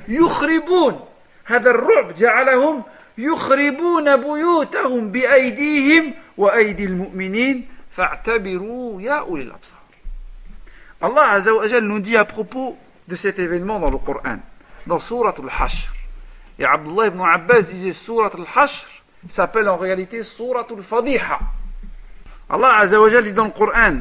يخربون 0.08 1.00
هذا 1.46 1.70
الرعب 1.70 2.14
جعلهم 2.16 2.84
يخربون 3.18 4.16
بيوتهم 4.18 5.12
بأيديهم 5.12 6.14
وأيدي 6.38 6.86
المؤمنين 6.86 7.68
فاعتبروا 7.92 9.02
يا 9.02 9.14
أولي 9.14 9.44
الأبصار 9.44 9.80
الله 11.04 11.22
عز 11.22 11.50
وجل 11.50 11.84
نودي 11.84 12.12
dit 12.12 12.18
à 12.22 12.26
propos 12.26 12.78
de 13.08 13.16
cet 13.16 13.40
événement 13.40 13.80
dans 13.80 13.90
le 13.90 13.98
Coran 13.98 14.38
dans 14.88 15.00
Surat 15.00 15.34
al-Hashr. 15.42 15.94
Et 16.60 16.66
Abdullah 16.66 17.08
ibn 17.08 17.22
Abbas 17.22 17.62
disait 17.64 17.92
Surat 17.92 18.30
al-Hashr 18.38 18.88
s'appelle 19.30 19.68
en 19.68 19.78
réalité 19.78 20.24
Surat 20.24 20.68
al-Fadiha. 20.70 21.40
Allah 22.50 22.78
Azzawajal 22.78 23.24
dit 23.24 23.32
dans 23.34 23.46
le 23.46 23.52
Coran 23.52 23.98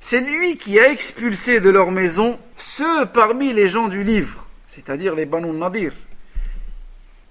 C'est 0.00 0.20
lui 0.20 0.56
qui 0.56 0.80
a 0.80 0.88
expulsé 0.88 1.60
de 1.60 1.68
leur 1.70 1.90
maison 1.90 2.38
ceux 2.56 3.06
parmi 3.06 3.52
les 3.52 3.68
gens 3.68 3.88
du 3.88 4.02
livre, 4.02 4.46
c'est-à-dire 4.66 5.14
les 5.14 5.26
Banu 5.26 5.50
Nadir, 5.52 5.92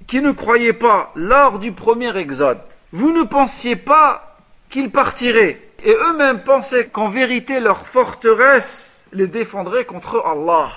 qui 0.05 0.21
ne 0.21 0.31
croyaient 0.31 0.73
pas 0.73 1.11
lors 1.15 1.57
du 1.57 1.71
premier 1.71 2.15
exode. 2.17 2.59
Vous 2.91 3.11
ne 3.11 3.23
pensiez 3.23 3.75
pas 3.75 4.37
qu'ils 4.69 4.91
partiraient, 4.91 5.61
et 5.83 5.91
eux-mêmes 5.93 6.43
pensaient 6.43 6.87
qu'en 6.87 7.09
vérité 7.09 7.59
leur 7.59 7.79
forteresse 7.87 9.03
les 9.11 9.27
défendrait 9.27 9.85
contre 9.85 10.23
Allah. 10.27 10.71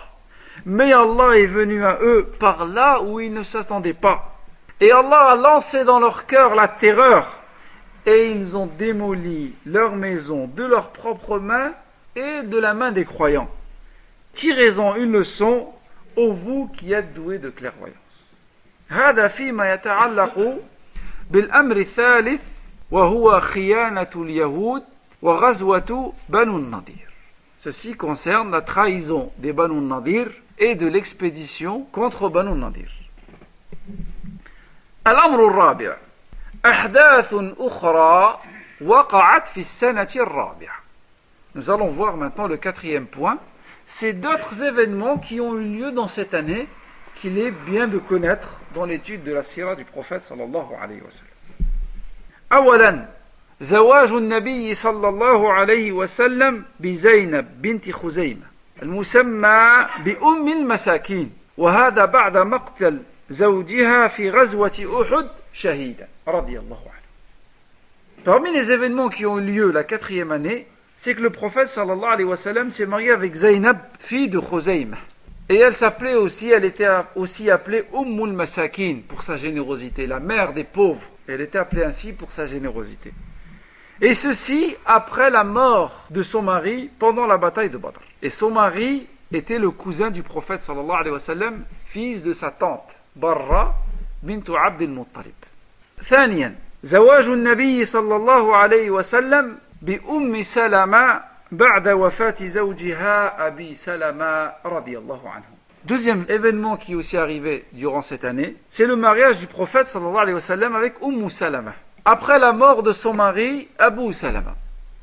Mais 0.67 0.93
Allah 0.93 1.37
est 1.39 1.47
venu 1.47 1.85
à 1.85 1.99
eux 2.03 2.25
par 2.39 2.65
là 2.67 3.01
où 3.03 3.21
ils 3.21 3.33
ne 3.33 3.43
s'attendaient 3.43 3.93
pas. 3.95 4.37
Et 4.81 4.93
Allah 4.93 5.31
a 5.31 5.37
lancé 5.37 5.85
dans 5.85 6.01
leur 6.01 6.27
cœur 6.27 6.55
la 6.55 6.69
terreur. 6.69 7.39
Et 8.07 8.31
ils 8.31 8.57
ont 8.57 8.67
démoli 8.67 9.55
leur 9.67 9.95
maison 9.97 10.47
de 10.47 10.65
leurs 10.65 10.91
propres 10.91 11.39
mains 11.39 11.73
et 12.17 12.43
de 12.43 12.59
la 12.59 12.75
main 12.75 12.91
des 12.93 13.05
croyants. 13.05 13.51
Tirez-en 14.35 14.95
une 14.97 15.13
leçon, 15.13 15.69
ô 16.17 16.33
vous 16.33 16.69
qui 16.69 16.93
êtes 16.93 17.13
doués 17.15 17.39
de 17.39 17.51
clairvoyance. 17.51 18.37
wa 25.21 25.53
Ceci 27.61 27.95
concerne 27.97 28.51
la 28.53 28.61
trahison 28.63 29.33
des 29.39 29.53
Banu 29.53 29.81
Nadir 29.81 30.29
et 30.59 30.75
de 30.75 30.87
l'expédition 30.87 31.83
contre 31.93 32.29
Banu 32.29 32.59
Nadir. 32.59 32.91
الأمر 35.07 35.47
الرابع 35.49 35.97
أحداث 36.67 37.35
أخرى 37.59 38.41
وقعت 38.81 39.49
في 39.49 39.61
السنة 39.61 40.09
الرابعة 40.17 40.83
Nous 41.55 41.71
allons 41.71 41.89
voir 41.89 42.17
maintenant 42.17 42.47
le 42.47 42.57
quatrième 42.57 43.07
point. 43.07 43.39
C'est 43.87 44.13
d'autres 44.13 44.63
événements 44.63 45.17
qui 45.19 45.41
ont 45.41 45.57
eu 45.59 45.65
lieu 45.79 45.91
dans 45.93 46.07
cette 46.07 46.35
année 46.35 46.69
qu'il 47.17 47.39
est 47.39 47.51
bien 47.51 47.89
de 47.89 47.97
connaître 47.99 48.61
dans 48.75 48.85
l'étude 48.85 49.25
de 49.25 49.33
la 49.33 49.43
sira 49.43 49.75
du 49.75 49.85
prophète 49.85 50.23
sallallahu 50.23 50.75
alayhi 50.81 51.01
wa 51.01 51.11
sallam. 51.11 51.35
أولا 52.65 53.09
زواج 53.61 54.13
النبي 54.13 54.75
صلى 54.75 55.09
الله 55.09 55.53
عليه 55.53 55.93
وسلم 55.93 56.65
بزينب 56.81 57.63
بنت 57.63 57.91
خزيمة 57.91 58.48
Parmi 58.81 58.95
les 58.95 60.13
événements 68.71 69.09
qui 69.09 69.27
ont 69.27 69.39
eu 69.39 69.43
lieu 69.43 69.71
la 69.73 69.83
quatrième 69.85 70.31
année, 70.31 70.67
c'est 70.97 71.15
que 71.15 71.21
le 71.21 71.31
prophète 71.31 71.67
sallallahu 71.67 72.05
alayhi 72.05 72.25
wa 72.29 72.37
sallam 72.37 72.71
s'est 72.71 72.87
marié 72.87 73.11
avec 73.11 73.35
Zainab, 73.35 73.79
fille 73.99 74.29
de 74.29 74.39
Khoseim. 74.39 74.93
Et 75.49 75.57
elle 75.57 75.75
s'appelait 75.75 76.15
aussi, 76.15 76.51
elle 76.51 76.65
était 76.65 76.87
aussi 77.17 77.51
appelée 77.51 77.85
Ummul 77.93 78.33
Masakin 78.33 78.99
pour 79.09 79.23
sa 79.23 79.37
générosité, 79.37 80.07
la 80.07 80.21
mère 80.21 80.53
des 80.53 80.65
pauvres. 80.65 81.03
Elle 81.27 81.41
était 81.41 81.59
appelée 81.59 81.83
ainsi 81.83 82.13
pour 82.13 82.31
sa 82.31 82.47
générosité. 82.47 83.13
Et 84.01 84.15
ceci 84.15 84.77
après 84.87 85.29
la 85.31 85.43
mort 85.43 86.05
de 86.11 86.23
son 86.23 86.43
mari 86.43 86.89
pendant 87.01 87.27
la 87.27 87.37
bataille 87.37 87.71
de 87.71 87.79
Badr. 87.79 87.99
Et 88.23 88.31
son 88.31 88.51
mari 88.51 89.09
était 89.33 89.59
le 89.59 89.71
cousin 89.73 90.11
du 90.11 90.23
prophète 90.23 90.63
sallallahu 90.63 90.97
alayhi 91.01 91.13
wa 91.13 91.19
sallam, 91.19 91.65
fils 91.87 92.23
de 92.23 92.33
sa 92.33 92.53
tante, 92.53 92.85
Barra 93.17 93.75
bint 94.23 94.43
Abd 94.65 94.83
al-Muttalib. 94.83 95.35
Thaniyan. 96.09 96.53
زواج 96.83 97.29
النبي 97.29 97.85
صلى 97.85 98.17
الله 98.17 98.57
عليه 98.57 98.91
وسلم 98.91 99.59
بأم 99.83 100.43
سلمة 100.43 101.21
بعد 101.53 101.89
وفاة 101.89 102.47
زوجها 102.47 103.47
أبي 103.47 103.75
سلمة 103.75 104.53
رضي 104.65 104.97
الله 104.99 105.21
anhu. 105.25 105.43
Deuxième 105.85 106.25
événement 106.29 106.77
qui 106.77 106.93
est 106.93 106.95
aussi 106.95 107.17
arrivé 107.17 107.65
durant 107.73 108.01
cette 108.03 108.23
année, 108.25 108.55
c'est 108.71 108.87
le 108.87 108.95
mariage 108.95 109.41
du 109.41 109.49
prophète 109.49 109.89
sallallahu 109.89 110.19
alayhi 110.19 110.35
wa 110.35 110.41
sallam 110.41 110.77
avec 110.77 110.95
Umm 111.03 111.29
Salama 111.31 111.73
après 112.11 112.39
la 112.39 112.55
mort 112.55 112.83
de 112.83 112.93
son 112.95 113.13
mari, 113.13 113.69
Abu 113.79 114.15
Salama. 114.15 114.57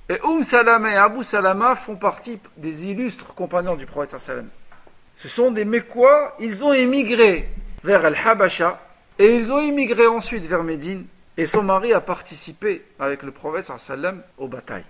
Et 0.09 0.17
Umm 0.23 0.43
Salama 0.43 0.91
et 0.91 0.95
Abu 0.97 1.23
Salama 1.23 1.75
font 1.75 1.95
partie 1.97 2.39
des 2.57 2.87
illustres 2.87 3.35
compagnons 3.35 3.75
du 3.75 3.85
prophète 3.85 4.17
sallam. 4.19 4.49
Ce 5.15 5.27
sont 5.27 5.51
des 5.51 5.65
Mekwa, 5.65 6.33
ils 6.39 6.63
ont 6.63 6.73
émigré 6.73 7.47
vers 7.83 8.03
Al-Habasha 8.05 8.79
et 9.19 9.35
ils 9.35 9.51
ont 9.51 9.59
émigré 9.59 10.07
ensuite 10.07 10.47
vers 10.47 10.63
Médine 10.63 11.05
et 11.37 11.45
son 11.45 11.61
mari 11.61 11.93
a 11.93 12.01
participé 12.01 12.83
avec 12.99 13.21
le 13.21 13.29
prophète 13.29 13.71
sallam 13.77 14.23
aux 14.39 14.47
batailles. 14.47 14.87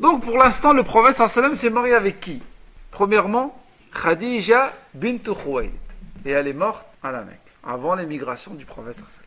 Donc 0.00 0.22
pour 0.24 0.38
l'instant, 0.38 0.72
le 0.72 0.84
prophète 0.84 1.16
sallam 1.16 1.54
s'est 1.54 1.68
marié 1.68 1.92
avec 1.92 2.20
qui 2.20 2.42
Premièrement, 2.90 3.62
Khadija 3.92 4.72
bint 4.94 5.18
Khuwaylid 5.18 5.74
et 6.24 6.30
elle 6.30 6.48
est 6.48 6.54
morte 6.54 6.86
à 7.02 7.12
la 7.12 7.24
Mecque 7.24 7.40
avant 7.62 7.94
l'émigration 7.94 8.54
du 8.54 8.64
prophète 8.64 8.94
sallam. 8.94 9.26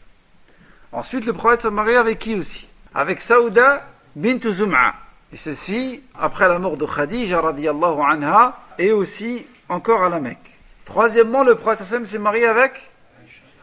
Ensuite, 0.96 1.26
le 1.26 1.34
prophète 1.34 1.62
s'est 1.62 1.72
marié 1.72 1.96
avec 1.98 2.20
qui 2.20 2.36
aussi 2.36 2.68
Avec 2.94 3.20
Saouda 3.20 3.84
bint 4.16 4.38
Zum'a. 4.48 4.94
Et 5.34 5.38
ceci 5.38 6.04
après 6.14 6.48
la 6.48 6.60
mort 6.60 6.78
de 6.78 6.86
Khadija 6.86 7.42
radiallahu 7.42 8.00
anha 8.00 8.60
et 8.78 8.92
aussi 8.92 9.44
encore 9.70 10.04
à 10.04 10.10
la 10.10 10.20
Mecque. 10.20 10.56
Troisièmement, 10.86 11.44
le 11.44 11.56
prophète 11.56 12.04
s'est 12.06 12.20
marié 12.20 12.46
avec 12.46 12.92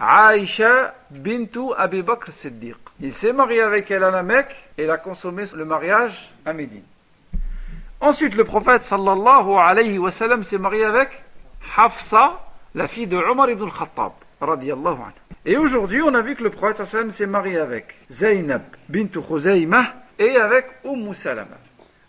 Aïcha 0.00 0.92
bint 1.12 1.44
Abi 1.78 2.02
Bakr 2.02 2.32
Siddiq. 2.32 2.74
Il 2.98 3.14
s'est 3.14 3.32
marié 3.32 3.60
avec 3.60 3.92
elle 3.92 4.02
à 4.02 4.10
la 4.10 4.24
Mecque 4.24 4.56
et 4.76 4.82
il 4.82 4.90
a 4.90 4.96
consommé 4.98 5.44
le 5.54 5.64
mariage 5.64 6.32
à 6.44 6.52
Médine. 6.52 6.82
Ensuite, 8.00 8.34
le 8.34 8.42
prophète 8.42 8.82
sallallahu 8.82 9.56
alayhi 9.56 9.98
wa 9.98 10.10
sallam 10.10 10.42
s'est 10.42 10.58
marié 10.58 10.84
avec 10.84 11.10
Hafsa, 11.76 12.40
la 12.74 12.88
fille 12.88 13.06
de 13.06 13.16
Omar 13.16 13.48
ibn 13.50 13.66
al-Khattab. 13.66 14.12
Et 15.44 15.56
aujourd'hui, 15.58 16.00
on 16.00 16.14
a 16.14 16.22
vu 16.22 16.34
que 16.34 16.42
le 16.44 16.48
prophète 16.50 16.84
sallam 16.86 17.10
s'est 17.10 17.26
marié 17.26 17.58
avec 17.58 17.94
Zainab 18.10 18.62
bint 18.88 19.08
Khuzaymah 19.20 19.92
et 20.18 20.36
avec 20.36 20.66
Umm 20.84 21.12
Salama. 21.12 21.58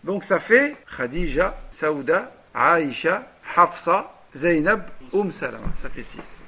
Donc 0.02 0.24
ça 0.24 0.40
fait 0.40 0.76
Khadija, 0.96 1.54
Saouda, 1.70 2.32
Aïcha, 2.54 3.26
Hafsa, 3.54 4.10
Zainab, 4.34 4.82
Umm 5.12 5.30
Salama. 5.30 5.66
Ça 5.74 5.90
fait 5.90 6.00
6. 6.02 6.42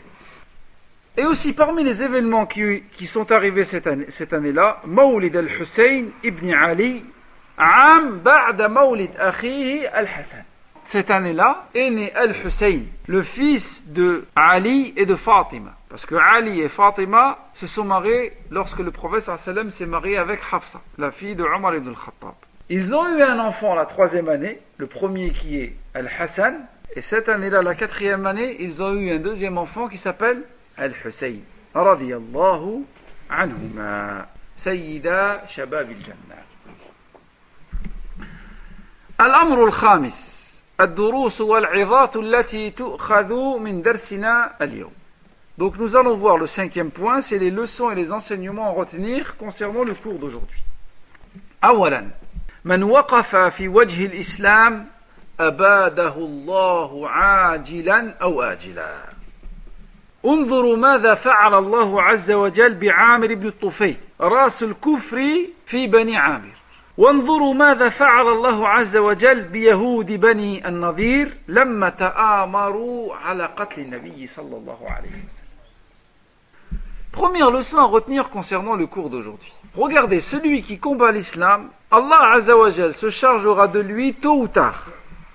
Et 1.19 1.27
aussi 1.27 1.53
parmi 1.53 1.85
les 1.85 2.03
événements 2.03 2.47
qui, 2.47 2.83
sont 3.07 3.31
arrivés 3.31 3.65
cette, 3.67 3.87
année, 3.87 4.07
cette 4.09 4.33
année-là, 4.33 4.81
Mawlid 4.87 5.37
al-Hussein 5.37 6.07
ibn 6.25 6.53
Ali, 6.55 7.05
Am 7.59 8.19
ba'da 8.25 8.69
Mawlid 8.69 9.11
akhihi 9.19 9.87
al-Hassan 9.93 10.45
cette 10.85 11.11
année-là, 11.11 11.67
est 11.75 11.91
né 11.91 12.13
Al-Hussein, 12.15 12.81
le 13.07 13.23
fils 13.23 13.83
de 13.87 14.27
Ali 14.37 14.93
et 14.97 15.07
de 15.07 15.15
Fatima. 15.15 15.75
Parce 15.89 16.07
que 16.07 16.15
Ali 16.15 16.61
et 16.61 16.69
Fatima 16.69 17.39
se 17.55 17.67
sont 17.67 17.85
mariés 17.85 18.33
lorsque 18.51 18.79
le 18.81 18.91
prophète 18.91 19.27
s'est 19.71 19.87
marié 19.87 20.19
avec 20.19 20.41
Hafsa, 20.53 20.81
la 20.99 21.11
fille 21.11 21.35
de 21.35 21.45
Omar 21.45 21.75
ibn 21.75 21.89
al-Khattab. 21.89 22.35
Ils 22.69 22.95
ont 22.95 23.07
eu 23.17 23.23
un 23.23 23.39
enfant 23.41 23.75
la 23.75 23.85
troisième 23.87 24.29
année, 24.29 24.59
le 24.79 24.87
premier 24.87 25.31
qui 25.31 25.59
est 25.61 25.75
Al-Hassan, 25.95 26.67
et 26.97 27.03
cette 27.03 27.29
année-là, 27.29 27.63
la 27.63 27.75
quatrième 27.75 28.27
année, 28.27 28.57
ils 28.61 28.83
ont 28.83 28.95
eu 28.95 29.11
un 29.11 29.19
deuxième 29.19 29.59
enfant 29.59 29.89
qui 29.89 29.99
s'appelle 29.99 30.43
Al-Hussein. 30.77 31.39
Radiallahu 31.75 32.85
anhuma. 33.31 34.27
Sayyida 34.57 35.43
Shabab 35.49 35.89
al-Jannah. 35.89 36.43
الأمر 39.21 39.65
الخامس 39.65 40.44
الدروس 40.81 41.41
والعظات 41.41 42.17
التي 42.17 42.71
تؤخذ 42.71 43.33
من 43.61 43.83
درسنا 43.83 44.53
اليوم. 44.61 44.93
Donc 45.59 45.79
nous 45.79 45.95
allons 45.95 46.17
voir 46.17 46.37
le 46.37 46.47
cinquième 46.47 46.91
point, 46.91 47.21
c'est 47.21 47.39
les 47.39 47.51
leçons 47.51 47.91
et 47.93 47.95
les 47.95 48.13
enseignements 48.13 48.69
à 48.69 48.73
retenir 48.73 49.37
concernant 49.37 49.85
le 49.85 49.95
cours 49.95 50.19
d'aujourd'hui. 50.19 50.61
أولا 51.65 52.07
من 52.65 52.83
وقف 52.83 53.37
في 53.37 53.69
وجه 53.69 54.07
الإسلام 54.07 54.87
أباده 55.41 56.15
الله 56.17 57.09
عاجلا 57.09 58.15
أو 58.23 58.43
آجلا 58.43 58.95
انظروا 60.27 60.77
ماذا 60.77 61.15
فعل 61.15 61.55
الله 61.55 62.03
عز 62.03 62.33
وجل 62.33 62.75
بعامر 62.75 63.35
بن 63.35 63.47
الطفيل 63.47 63.97
رأس 64.21 64.63
الكفر 64.63 65.27
في 65.67 65.87
بني 65.87 66.17
عامر 66.17 66.55
Première 66.97 67.51
leçon 77.51 77.79
à 77.79 77.83
retenir 77.83 78.31
concernant 78.31 78.77
le 78.77 78.87
cours 78.87 79.11
d'aujourd'hui. 79.11 79.53
Regardez, 79.75 80.21
celui 80.21 80.63
qui 80.63 80.79
combat 80.79 81.11
l'islam, 81.11 81.67
Allah 81.91 82.31
Azzawajal 82.35 82.93
se 82.93 83.11
chargera 83.11 83.67
de 83.67 83.81
lui 83.81 84.15
tôt 84.15 84.43
ou 84.43 84.47
tard. 84.47 84.87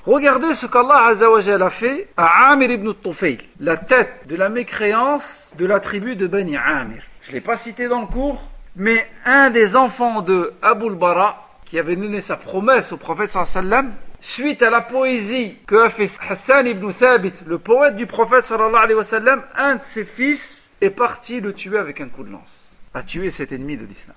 Regardez 0.05 0.53
ce 0.53 0.65
qu'Allah 0.65 1.07
Azzawajal 1.07 1.61
a 1.61 1.69
fait 1.69 2.07
à 2.15 2.51
Amir 2.53 2.71
ibn 2.71 2.93
Tufayl, 3.03 3.39
la 3.59 3.75
tête 3.75 4.25
de 4.29 4.37
la 4.37 4.47
mécréance 4.47 5.53
de 5.57 5.65
la 5.65 5.81
tribu 5.81 6.15
de 6.15 6.25
Bani 6.25 6.55
Amir. 6.55 7.03
Je 7.21 7.31
ne 7.31 7.33
l'ai 7.35 7.41
pas 7.41 7.57
cité 7.57 7.89
dans 7.89 7.99
le 7.99 8.07
cours, 8.07 8.41
mais 8.77 9.05
un 9.25 9.49
des 9.49 9.75
enfants 9.75 10.21
de 10.21 10.53
al 10.61 10.79
Bara, 10.95 11.47
qui 11.69 11.77
avait 11.77 11.95
donné 11.95 12.19
sa 12.19 12.35
promesse 12.35 12.91
au 12.91 12.97
prophète 12.97 13.29
sallam 13.29 13.93
suite 14.21 14.63
à 14.63 14.71
la 14.71 14.81
poésie 14.81 15.55
que 15.67 15.75
a 15.85 15.89
fait 15.89 16.09
Hassan 16.27 16.65
ibn 16.65 16.91
Thabit, 16.91 17.31
le 17.45 17.59
poète 17.59 17.95
du 17.95 18.07
prophète 18.07 18.43
sallallahu 18.43 18.81
alayhi 18.83 18.95
wa 18.95 19.03
sallam, 19.03 19.43
un 19.55 19.75
de 19.75 19.83
ses 19.83 20.03
fils 20.03 20.71
est 20.81 20.89
parti 20.89 21.39
le 21.41 21.53
tuer 21.53 21.77
avec 21.77 22.01
un 22.01 22.09
coup 22.09 22.23
de 22.23 22.31
lance, 22.31 22.81
a 22.95 23.03
tué 23.03 23.29
cet 23.29 23.51
ennemi 23.51 23.77
de 23.77 23.85
l'islam. 23.85 24.15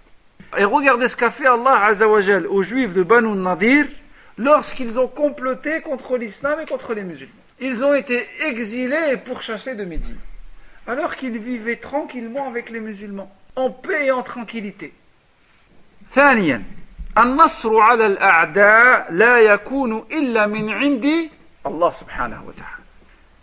Et 0.57 0.65
regardez 0.65 1.09
ce 1.09 1.17
qu'a 1.17 1.29
fait 1.29 1.47
Allah 1.47 1.85
azawajal 1.85 2.47
aux 2.47 2.63
juifs 2.63 2.95
de 2.95 3.03
Banu 3.03 3.37
Nadir 3.37 3.85
lorsqu'ils 4.39 4.99
ont 4.99 5.09
comploté 5.09 5.83
contre 5.83 6.17
l'islam 6.17 6.59
et 6.61 6.65
contre 6.67 6.95
les 6.95 7.05
musulmans. 7.05 7.35
Ils 7.61 7.85
ont 7.85 7.95
été 7.95 8.27
exilés 8.47 9.11
et 9.13 9.17
pourchassés 9.19 9.75
de 9.75 9.85
Médine, 9.85 10.17
alors 10.87 11.17
qu'ils 11.17 11.37
vivaient 11.39 11.77
tranquillement 11.77 12.49
avec 12.49 12.71
les 12.71 12.81
musulmans, 12.81 13.31
en 13.57 13.69
paix 13.71 14.07
et 14.07 14.11
en 14.11 14.23
tranquillité. 14.23 14.95
النصر 17.19 17.81
على 17.81 18.07
الأعداء 18.07 19.07
لا 19.13 19.39
يكون 19.39 20.05
إلا 20.13 20.47
من 20.47 20.69
عند 20.71 21.31
الله 21.67 21.91
سبحانه 21.91 22.43
وتعالى. 22.47 22.83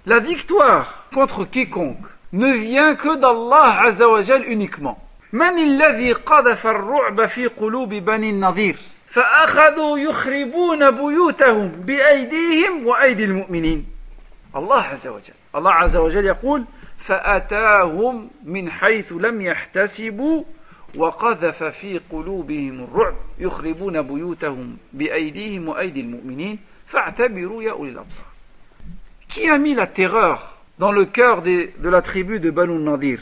La 0.08 0.20
victoire 0.20 1.06
contre 1.14 1.46
quiconque 1.46 2.08
ne 2.34 2.48
vient 2.52 2.96
que 2.96 3.16
d'Allah 3.16 3.82
Azzawajal 3.86 4.46
uniquement. 4.46 4.96
من 5.34 5.58
الذي 5.60 6.14
قذف 6.14 6.68
الرعب 6.68 7.26
في 7.26 7.48
قلوب 7.48 7.90
بني 7.90 8.30
النظير 8.30 8.76
فأخذوا 9.08 9.98
يخربون 10.00 10.92
بيوتهم 10.92 11.68
بأيديهم 11.68 12.88
وأيدي 12.88 13.26
المؤمنين 13.26 13.86
الله 14.56 14.82
عز 14.82 15.08
وجل 15.08 15.34
الله 15.56 15.72
عز 15.72 15.98
وجل 15.98 16.26
يقول 16.26 16.66
فأتاهم 16.98 18.30
من 18.46 18.70
حيث 18.72 19.12
لم 19.14 19.42
يحتسبوا 19.42 20.44
وقذف 20.96 21.64
في 21.64 22.00
قلوبهم 22.12 22.84
الرعب 22.84 23.16
يخربون 23.40 24.02
بيوتهم 24.02 24.78
المؤمنين 25.78 26.60
فاعتبروا 26.86 27.64
يا 27.64 27.76
Qui 29.28 29.48
a 29.48 29.60
mis 29.60 29.76
la 29.76 29.86
terreur 29.86 30.58
dans 30.80 30.92
le 30.92 31.06
cœur 31.06 31.44
de 31.44 31.70
la 31.88 32.02
tribu 32.02 32.40
de 32.40 32.50
Banu 32.50 32.80
Nadir 32.82 33.20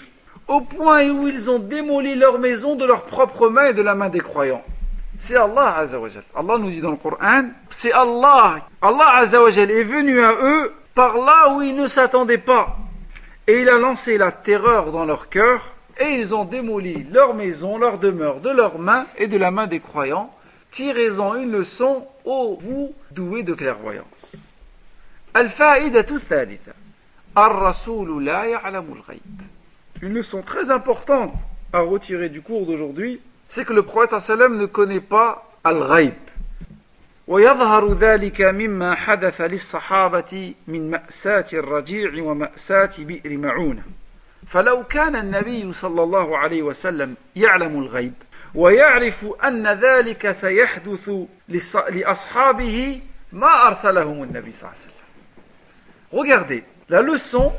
au 0.47 0.61
point 0.61 1.09
où 1.11 1.27
ils 1.27 1.49
ont 1.49 1.59
démoli 1.59 2.15
leur 2.15 2.39
maison 2.39 2.75
de 2.75 2.85
leurs 2.85 3.03
propres 3.03 3.49
mains 3.49 3.67
et 3.67 3.73
de 3.73 3.81
la 3.81 3.93
main 3.93 4.07
des 4.07 4.21
croyants 4.21 4.63
C'est 5.17 5.35
Allah 5.35 5.83
Allah 6.33 6.57
nous 6.59 6.69
dit 6.71 6.79
dans 6.79 6.91
le 6.91 6.95
Coran, 6.97 7.49
c'est 7.69 7.91
Allah. 7.91 8.65
Allah 8.81 9.09
Azzawajal 9.15 9.69
est 9.69 9.83
venu 9.83 10.23
à 10.23 10.31
eux 10.31 10.73
par 10.95 11.15
là 11.17 11.53
où 11.53 11.61
ils 11.63 11.75
ne 11.75 11.87
s'attendaient 11.87 12.37
pas. 12.37 12.77
Et 13.47 13.61
il 13.61 13.69
a 13.69 13.77
lancé 13.79 14.17
la 14.19 14.31
terreur 14.31 14.91
dans 14.91 15.05
leur 15.05 15.27
cœur 15.27 15.75
et 15.99 16.15
ils 16.19 16.33
ont 16.33 16.45
démoli 16.45 17.05
leur 17.11 17.33
maison, 17.33 17.77
leur 17.77 17.97
demeure 17.97 18.39
de 18.41 18.49
leurs 18.49 18.79
mains 18.79 19.07
et 19.17 19.27
de 19.27 19.37
la 19.37 19.51
main 19.51 19.67
des 19.67 19.79
croyants. 19.79 20.31
Tirez-en 20.71 21.35
une 21.35 21.51
leçon, 21.51 22.05
ô 22.25 22.57
vous 22.59 22.93
doués 23.11 23.43
de 23.43 23.53
clairvoyance. 23.53 24.35
Al-Fa'idatul 25.33 26.19
Une 30.01 30.13
leçon 30.13 30.41
très 30.41 30.69
importante 30.69 31.33
à 31.73 31.79
retirer 31.81 32.29
du 32.29 32.41
cours 32.41 32.65
d'aujourd'hui, 32.65 33.19
c'est 33.47 33.65
que 33.65 33.73
le 33.73 33.83
prophète 33.83 34.19
sallam 34.19 34.57
ne 34.57 34.65
connaît 34.65 35.01
pas 35.01 35.49
al-ghaib. 35.63 36.13
ذلك 37.29 38.41
min 38.55 38.95
wa 42.23 43.73
Regardez 44.49 45.03
la 56.87 57.01
leçon 57.01 57.51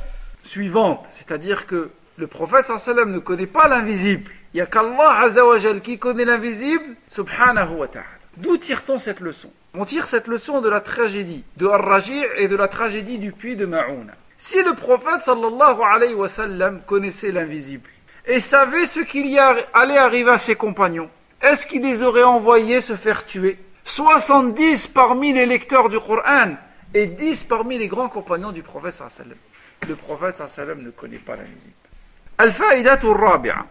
suivante, 0.42 1.04
c'est-à-dire 1.10 1.66
que 1.66 1.90
le 2.16 2.26
prophète 2.26 2.64
sallam 2.64 3.12
ne 3.12 3.18
connaît 3.18 3.44
pas 3.46 3.68
l'invisible. 3.68 4.32
Il 4.54 4.56
n'y 4.56 4.60
a 4.62 4.66
qu'Allah 4.66 5.20
azawajal 5.24 5.82
qui 5.82 5.98
connaît 5.98 6.24
l'invisible, 6.24 6.96
subhanahu 7.08 7.72
wa 7.74 7.88
ta'ala. 7.88 8.06
D'où 8.38 8.56
tire-t-on 8.56 8.96
cette 8.98 9.20
leçon 9.20 9.52
On 9.74 9.84
tire 9.84 10.06
cette 10.06 10.26
leçon 10.26 10.62
de 10.62 10.70
la 10.70 10.80
tragédie 10.80 11.44
de 11.58 11.66
Ar-Raji' 11.66 12.24
et 12.38 12.48
de 12.48 12.56
la 12.56 12.68
tragédie 12.68 13.18
du 13.18 13.30
puits 13.32 13.56
de 13.56 13.66
Ma'ouna. 13.66 14.14
Si 14.40 14.62
le 14.62 14.72
prophète 14.74 15.18
sallallahu 15.22 15.80
alayhi 15.82 16.14
wa 16.14 16.28
sallam 16.28 16.80
connaissait 16.82 17.32
l'invisible 17.32 17.90
et 18.24 18.38
savait 18.38 18.86
ce 18.86 19.00
qu'il 19.00 19.36
allait 19.74 19.98
arriver 19.98 20.30
à 20.30 20.38
ses 20.38 20.54
compagnons, 20.54 21.10
est-ce 21.42 21.66
qu'il 21.66 21.82
les 21.82 22.04
aurait 22.04 22.22
envoyés 22.22 22.80
se 22.80 22.94
faire 22.94 23.26
tuer 23.26 23.58
70 23.84 24.86
parmi 24.86 25.32
les 25.32 25.44
lecteurs 25.44 25.88
du 25.88 25.98
Coran 25.98 26.54
et 26.94 27.08
10 27.08 27.42
parmi 27.44 27.78
les 27.78 27.88
grands 27.88 28.08
compagnons 28.08 28.52
du 28.52 28.62
prophète 28.62 28.92
sallallahu 28.92 29.18
alayhi 29.18 29.30
wa 29.30 29.34
sallam. 29.82 29.88
Le 29.88 29.96
prophète 29.96 30.34
sallallahu 30.36 30.52
alayhi 30.52 30.70
wa 30.70 30.74
sallam 30.76 30.82
ne 30.86 30.90
connaît 30.92 31.18
pas 31.18 31.34
l'invisible. 31.34 31.74
Al-fa'idat 32.38 32.92
akhlaqi 32.92 33.50
al 33.50 33.64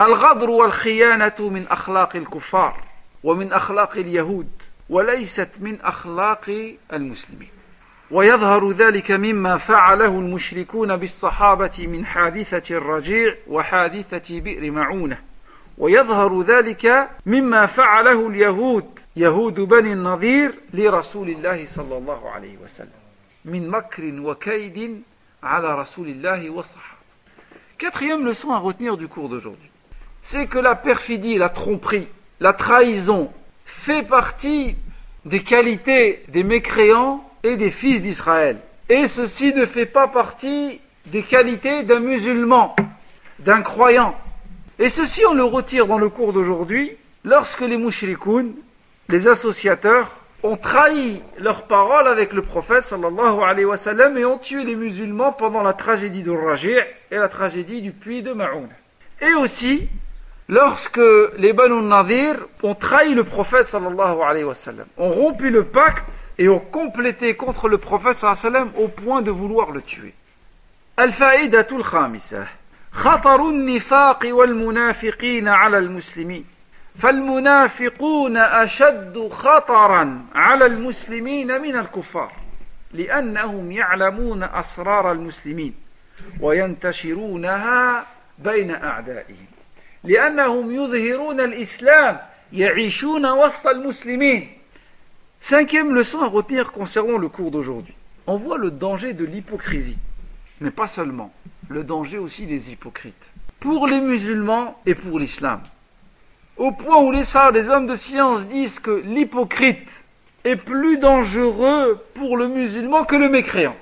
الغدر 0.00 0.50
والخيانة 0.50 1.36
من 1.48 1.66
أخلاق 1.70 2.16
الكفار 2.16 2.76
ومن 3.24 3.52
أخلاق 3.52 3.96
اليهود 3.96 4.48
min 5.60 5.78
من 5.78 5.80
al-muslimin. 6.90 7.48
ويظهر 8.10 8.70
ذلك 8.70 9.10
مما 9.10 9.56
فعله 9.58 10.06
المشركون 10.06 10.96
بالصحابة 10.96 11.72
من 11.92 12.06
حادثة 12.06 12.74
الرجيع 12.76 13.34
وحادثة 13.48 14.40
بئر 14.40 14.70
معونة 14.70 15.18
ويظهر 15.78 16.42
ذلك 16.42 17.10
مما 17.26 17.66
فعله 17.66 18.28
اليهود 18.28 19.00
يهود 19.16 19.60
بني 19.60 19.92
النظير 19.92 20.54
لرسول 20.74 21.28
الله 21.28 21.64
صلى 21.66 21.98
الله 21.98 22.30
عليه 22.30 22.56
وسلم 22.64 22.98
من 23.44 23.68
مكر 23.70 24.02
وكيد 24.30 25.02
على 25.42 25.78
رسول 25.78 26.08
الله 26.08 26.50
والصحابة 26.50 26.98
Quatrième 27.80 28.24
leçon 28.26 28.50
à 28.52 28.58
retenir 28.58 28.96
du 28.96 29.06
cours 29.06 29.28
d'aujourd'hui, 29.28 29.70
c'est 30.20 30.48
que 30.48 30.58
la 30.58 30.74
perfidie, 30.74 31.38
la 31.38 31.48
tromperie, 31.48 32.08
la 32.40 32.52
trahison 32.52 33.32
fait 33.64 34.02
partie 34.02 34.74
des 35.24 35.44
qualités 35.44 36.24
des 36.26 36.42
mécréants 36.42 37.24
des 37.56 37.70
fils 37.70 38.02
d'Israël. 38.02 38.58
Et 38.88 39.08
ceci 39.08 39.52
ne 39.54 39.64
fait 39.64 39.86
pas 39.86 40.08
partie 40.08 40.80
des 41.06 41.22
qualités 41.22 41.82
d'un 41.82 42.00
musulman, 42.00 42.76
d'un 43.38 43.62
croyant. 43.62 44.14
Et 44.78 44.88
ceci, 44.88 45.24
on 45.26 45.34
le 45.34 45.44
retire 45.44 45.86
dans 45.86 45.98
le 45.98 46.08
cours 46.08 46.32
d'aujourd'hui, 46.32 46.96
lorsque 47.24 47.60
les 47.60 47.76
mouchrikoun, 47.76 48.52
les 49.08 49.26
associateurs, 49.28 50.10
ont 50.44 50.56
trahi 50.56 51.20
leur 51.38 51.64
parole 51.66 52.06
avec 52.06 52.32
le 52.32 52.42
prophète 52.42 52.82
sallallahu 52.82 54.18
et 54.18 54.24
ont 54.24 54.38
tué 54.38 54.62
les 54.62 54.76
musulmans 54.76 55.32
pendant 55.32 55.62
la 55.64 55.72
tragédie 55.72 56.22
de 56.22 56.30
Raji' 56.30 56.78
et 57.10 57.16
la 57.16 57.28
tragédie 57.28 57.80
du 57.80 57.90
puits 57.90 58.22
de 58.22 58.32
Ma'oun. 58.32 58.68
Et 59.20 59.34
aussi, 59.34 59.88
lorsque 60.48 60.98
les 61.36 61.52
Banu 61.52 61.82
Nadir 61.82 62.36
ont 62.62 62.74
trahi 62.74 63.12
le 63.14 63.22
prophète 63.24 63.66
sallallahu 63.66 64.18
alayhi 64.22 64.44
wa 64.44 64.54
sallam, 64.54 64.86
ont 64.96 65.10
rompu 65.10 65.50
le 65.50 65.64
pacte 65.64 66.04
et 66.38 66.48
ont 66.48 66.58
complété 66.60 67.36
contre 67.36 67.68
le 67.68 67.78
prophète 67.78 68.14
sallam 68.16 68.70
au 68.78 68.88
point 68.88 69.22
de 69.22 69.30
vouloir 69.30 69.70
le 69.70 69.82
tuer. 69.82 70.14
Al-fa'idatul 70.96 71.82
khamisah. 71.84 72.46
Khatarun 73.02 73.52
nifaq 73.66 74.24
wal 74.32 74.54
munafiqin 74.54 75.46
ala 75.46 75.78
al-muslimin. 75.78 76.40
al 77.00 77.18
أشد 78.50 79.14
mina 79.14 80.26
al 80.42 80.58
li 80.68 81.20
من 81.20 81.76
ya'lamun 83.72 84.44
لأنهم 84.44 85.06
al-muslimin 85.06 85.72
Wa 86.40 86.54
yantashirunaha 86.56 88.04
bayna 88.38 88.82
أعدائهم 88.84 89.47
لأنهم 90.04 90.68
Cinquième 95.40 95.94
leçon 95.94 96.20
à 96.22 96.26
retenir 96.26 96.72
concernant 96.72 97.16
le 97.16 97.28
cours 97.28 97.52
d'aujourd'hui. 97.52 97.94
On 98.26 98.36
voit 98.36 98.58
le 98.58 98.72
danger 98.72 99.12
de 99.12 99.24
l'hypocrisie, 99.24 99.98
mais 100.60 100.72
pas 100.72 100.88
seulement, 100.88 101.32
le 101.68 101.84
danger 101.84 102.18
aussi 102.18 102.44
des 102.46 102.72
hypocrites, 102.72 103.14
pour 103.60 103.86
les 103.86 104.00
musulmans 104.00 104.80
et 104.84 104.94
pour 104.96 105.18
l'islam. 105.20 105.60
Au 106.56 106.72
point 106.72 106.96
où 107.00 107.12
les 107.12 107.22
les 107.54 107.70
hommes 107.70 107.86
de 107.86 107.94
science 107.94 108.48
disent 108.48 108.80
que 108.80 108.90
l'hypocrite 108.90 109.90
est 110.44 110.56
plus 110.56 110.98
dangereux 110.98 112.02
pour 112.14 112.36
le 112.36 112.48
musulman 112.48 113.04
que 113.04 113.14
le 113.14 113.28
mécréant. 113.28 113.76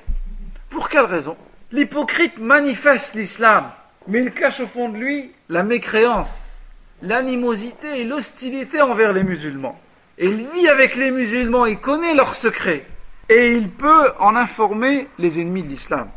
Pour 0.68 0.90
quelle 0.90 1.06
raison 1.06 1.36
L'hypocrite 1.72 2.38
manifeste 2.38 3.14
l'islam, 3.14 3.70
mais 4.08 4.22
il 4.22 4.32
cache 4.32 4.60
au 4.60 4.66
fond 4.66 4.88
de 4.88 4.96
lui 4.96 5.32
la 5.48 5.62
mécréance, 5.62 6.60
l'animosité 7.02 8.00
et 8.00 8.04
l'hostilité 8.04 8.80
envers 8.80 9.12
les 9.12 9.24
musulmans. 9.24 9.78
Et 10.18 10.28
il 10.28 10.46
vit 10.54 10.68
avec 10.68 10.96
les 10.96 11.10
musulmans, 11.10 11.66
il 11.66 11.78
connaît 11.78 12.14
leurs 12.14 12.34
secrets, 12.34 12.86
et 13.28 13.52
il 13.52 13.68
peut 13.68 14.12
en 14.18 14.36
informer 14.36 15.08
les 15.18 15.40
ennemis 15.40 15.62
de 15.62 15.68
l'islam. 15.68 16.08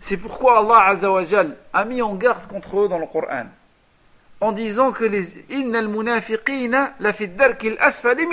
C'est 0.00 0.16
pourquoi 0.16 0.60
Allah 0.60 1.56
a 1.72 1.84
mis 1.84 2.02
en 2.02 2.14
garde 2.14 2.46
contre 2.46 2.80
eux 2.82 2.88
dans 2.88 2.98
le 2.98 3.06
Coran, 3.06 3.46
en 4.40 4.52
disant 4.52 4.92
que 4.92 5.04
les 5.04 5.36
al 5.50 5.88
munafiqina 5.88 6.94
la 7.00 7.12
asfali 7.80 8.24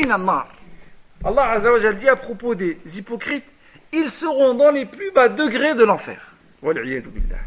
Allah 1.23 1.51
Azzawajal 1.53 1.97
dit 1.97 2.07
à 2.09 2.15
propos 2.15 2.53
des 2.53 2.77
hypocrites, 2.95 3.45
ils 3.91 4.11
seront 4.11 4.53
dans 4.53 4.69
les 4.69 4.85
plus 4.85 5.09
bas 5.11 5.27
degrés 5.27 5.73
de 5.73 5.83
l'enfer. 5.83 6.33
billah. 6.63 7.37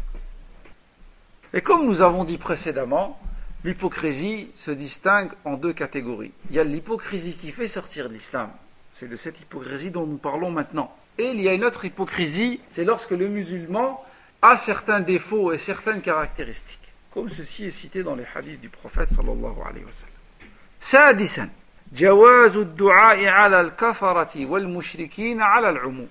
Et 1.51 1.61
comme 1.61 1.87
nous 1.87 2.03
avons 2.03 2.25
dit 2.25 2.37
précédemment, 2.37 3.19
l'hypocrisie 3.63 4.51
se 4.55 4.69
distingue 4.69 5.31
en 5.45 5.55
deux 5.55 5.73
catégories. 5.73 6.31
Il 6.51 6.55
y 6.55 6.59
a 6.59 6.63
l'hypocrisie 6.63 7.33
qui 7.33 7.51
fait 7.51 7.67
sortir 7.67 8.07
l'islam. 8.07 8.49
C'est 8.93 9.07
de 9.09 9.15
cette 9.15 9.41
hypocrisie 9.41 9.89
dont 9.89 10.05
nous 10.05 10.17
parlons 10.17 10.51
maintenant. 10.51 10.95
Et 11.17 11.25
il 11.29 11.41
y 11.41 11.47
a 11.49 11.53
une 11.53 11.63
autre 11.65 11.85
hypocrisie, 11.85 12.59
c'est 12.69 12.83
lorsque 12.85 13.11
le 13.11 13.27
musulman 13.27 13.99
a 14.43 14.57
certains 14.57 14.99
défauts 14.99 15.51
et 15.51 15.57
certaines 15.57 16.01
caractéristiques, 16.03 16.93
comme 17.13 17.29
ceci 17.29 17.65
est 17.65 17.71
cité 17.71 18.03
dans 18.03 18.15
les 18.15 18.25
hadiths 18.35 18.61
du 18.61 18.69
prophète 18.69 19.09
sallallahu 19.09 19.57
alayhi 19.67 19.85
wa 19.85 20.81
sallam. 20.81 21.49
جواز 21.93 22.57
الدعاء 22.57 23.27
على 23.27 23.61
الكفرة 23.61 24.45
والمشركين 24.45 25.41
على 25.41 25.69
العموم 25.69 26.07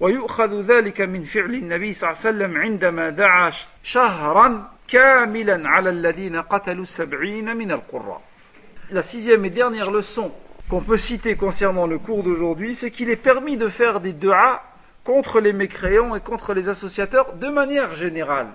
ويؤخذ 0.00 0.60
ذلك 0.62 1.00
من 1.00 1.22
فعل 1.24 1.54
النبي 1.54 1.92
صلى 1.92 2.10
الله 2.10 2.20
عليه 2.24 2.28
وسلم 2.36 2.56
عندما 2.56 3.08
دعا 3.10 3.50
شهرا 3.82 4.70
la 4.92 5.26
sixième 9.02 9.44
et 9.44 9.50
dernière 9.50 9.90
leçon 9.90 10.30
qu'on 10.70 10.80
peut 10.80 10.96
citer 10.96 11.34
concernant 11.36 11.86
le 11.88 11.98
cours 11.98 12.22
d'aujourd'hui, 12.22 12.74
c'est 12.76 12.90
qu'il 12.92 13.10
est 13.10 13.16
permis 13.16 13.56
de 13.56 13.66
faire 13.68 13.98
des 14.00 14.12
dua 14.12 14.62
contre 15.04 15.40
les 15.40 15.52
mécréants 15.52 16.14
et 16.14 16.20
contre 16.20 16.54
les 16.54 16.68
associateurs 16.68 17.32
de 17.34 17.48
manière 17.48 17.94
générale. 17.96 18.46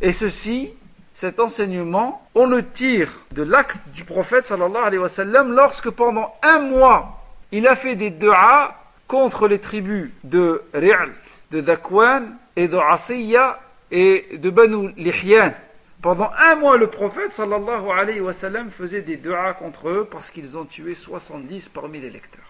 Et 0.00 0.12
ceci, 0.14 0.70
cet 1.14 1.38
enseignement, 1.38 2.26
on 2.34 2.46
le 2.46 2.66
tire 2.66 3.10
de 3.32 3.42
l'acte 3.42 3.86
du 3.88 4.04
prophète 4.04 4.44
sallallahu 4.46 4.84
alayhi 4.84 5.02
wa 5.02 5.08
sallam 5.10 5.52
lorsque 5.52 5.90
pendant 5.90 6.34
un 6.42 6.60
mois, 6.60 7.26
il 7.50 7.66
a 7.68 7.76
fait 7.76 7.94
des 7.94 8.08
dua 8.10 8.76
contre 9.06 9.48
les 9.48 9.58
tribus 9.58 10.10
de 10.24 10.62
Ri'l, 10.72 11.12
de 11.50 11.60
Dakwan 11.60 12.36
et 12.56 12.68
de 12.68 12.76
Asiya 12.78 13.58
et 13.92 14.24
de 14.38 14.50
Banu 14.50 14.90
Lihyan. 14.96 15.54
Pendant 16.00 16.32
un 16.36 16.56
mois, 16.56 16.76
le 16.76 16.88
prophète 16.88 17.30
sallallahu 17.30 17.90
alayhi 17.96 18.20
wa 18.20 18.32
sallam 18.32 18.70
faisait 18.70 19.02
des 19.02 19.16
du'as 19.16 19.52
contre 19.52 19.88
eux 19.90 20.08
parce 20.10 20.32
qu'ils 20.32 20.56
ont 20.56 20.64
tué 20.64 20.96
70 20.96 21.68
parmi 21.68 22.00
les 22.00 22.10
lecteurs. 22.10 22.42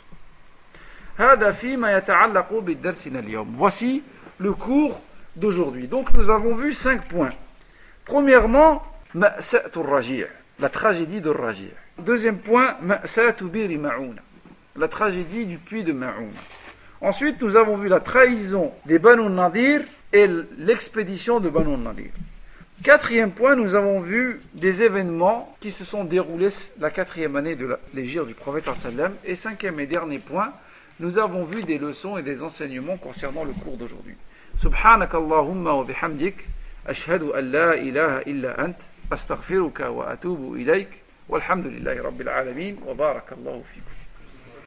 Voici 3.55 4.03
le 4.38 4.53
cours 4.53 5.03
d'aujourd'hui. 5.36 5.86
Donc 5.88 6.14
nous 6.14 6.30
avons 6.30 6.55
vu 6.55 6.72
cinq 6.72 7.05
points. 7.09 7.28
Premièrement, 8.07 8.82
la 9.14 10.68
tragédie 10.70 11.20
de 11.20 11.28
Rajir. 11.28 11.72
Deuxième 11.99 12.38
point, 12.38 12.76
la 14.74 14.88
tragédie 14.88 15.45
du 15.45 15.59
puits 15.59 15.84
de 15.84 15.93
Ma'un. 15.93 16.14
Ensuite, 17.03 17.43
nous 17.43 17.57
avons 17.59 17.76
vu 17.76 17.88
la 17.88 18.01
trahison 18.01 18.72
des 18.86 18.99
Banu 18.99 19.28
Nadir 19.28 19.82
et 20.13 20.29
l'expédition 20.59 21.41
de 21.41 21.49
Banu 21.49 21.77
Nadir. 21.77 22.11
Quatrième 22.85 23.31
point, 23.31 23.55
nous 23.55 23.75
avons 23.75 24.01
vu 24.01 24.41
des 24.55 24.83
événements 24.83 25.55
qui 25.61 25.71
se 25.71 25.85
sont 25.85 26.05
déroulés 26.05 26.49
la 26.81 26.91
quatrième 26.91 27.37
année 27.37 27.55
de 27.55 27.77
l'égir 27.95 28.27
du 28.27 28.35
prophète 28.35 28.73
sallam. 28.75 29.15
Et 29.25 29.37
cinquième 29.37 29.79
et 29.81 29.87
dernier 29.87 30.19
point, 30.19 30.53
nous 31.01 31.19
avons 31.19 31.45
vu 31.45 31.63
des 31.63 31.79
leçons 31.79 32.17
et 32.19 32.23
des 32.23 32.43
enseignements 32.43 32.97
concernant 32.97 33.45
le 33.45 33.53
cours 33.53 33.77
d'aujourd'hui. 33.77 34.17
سبحانك 34.57 35.15
اللهم 35.15 35.67
وبحمدك 35.67 36.35
أشهد 36.87 37.23
أن 37.23 37.45
ilaha 37.55 37.83
illa 37.87 38.21
إلا 38.21 38.75
astaghfiruka 39.11 39.91
wa 39.91 40.09
atubu 40.09 40.57
ilayk, 40.59 40.89
والحمد 41.29 41.67
لله 41.67 42.03
رب 42.03 42.21
العالمين 42.21 42.77
وبارك 42.87 43.33
الله 43.33 43.63
فيكم 43.75 44.02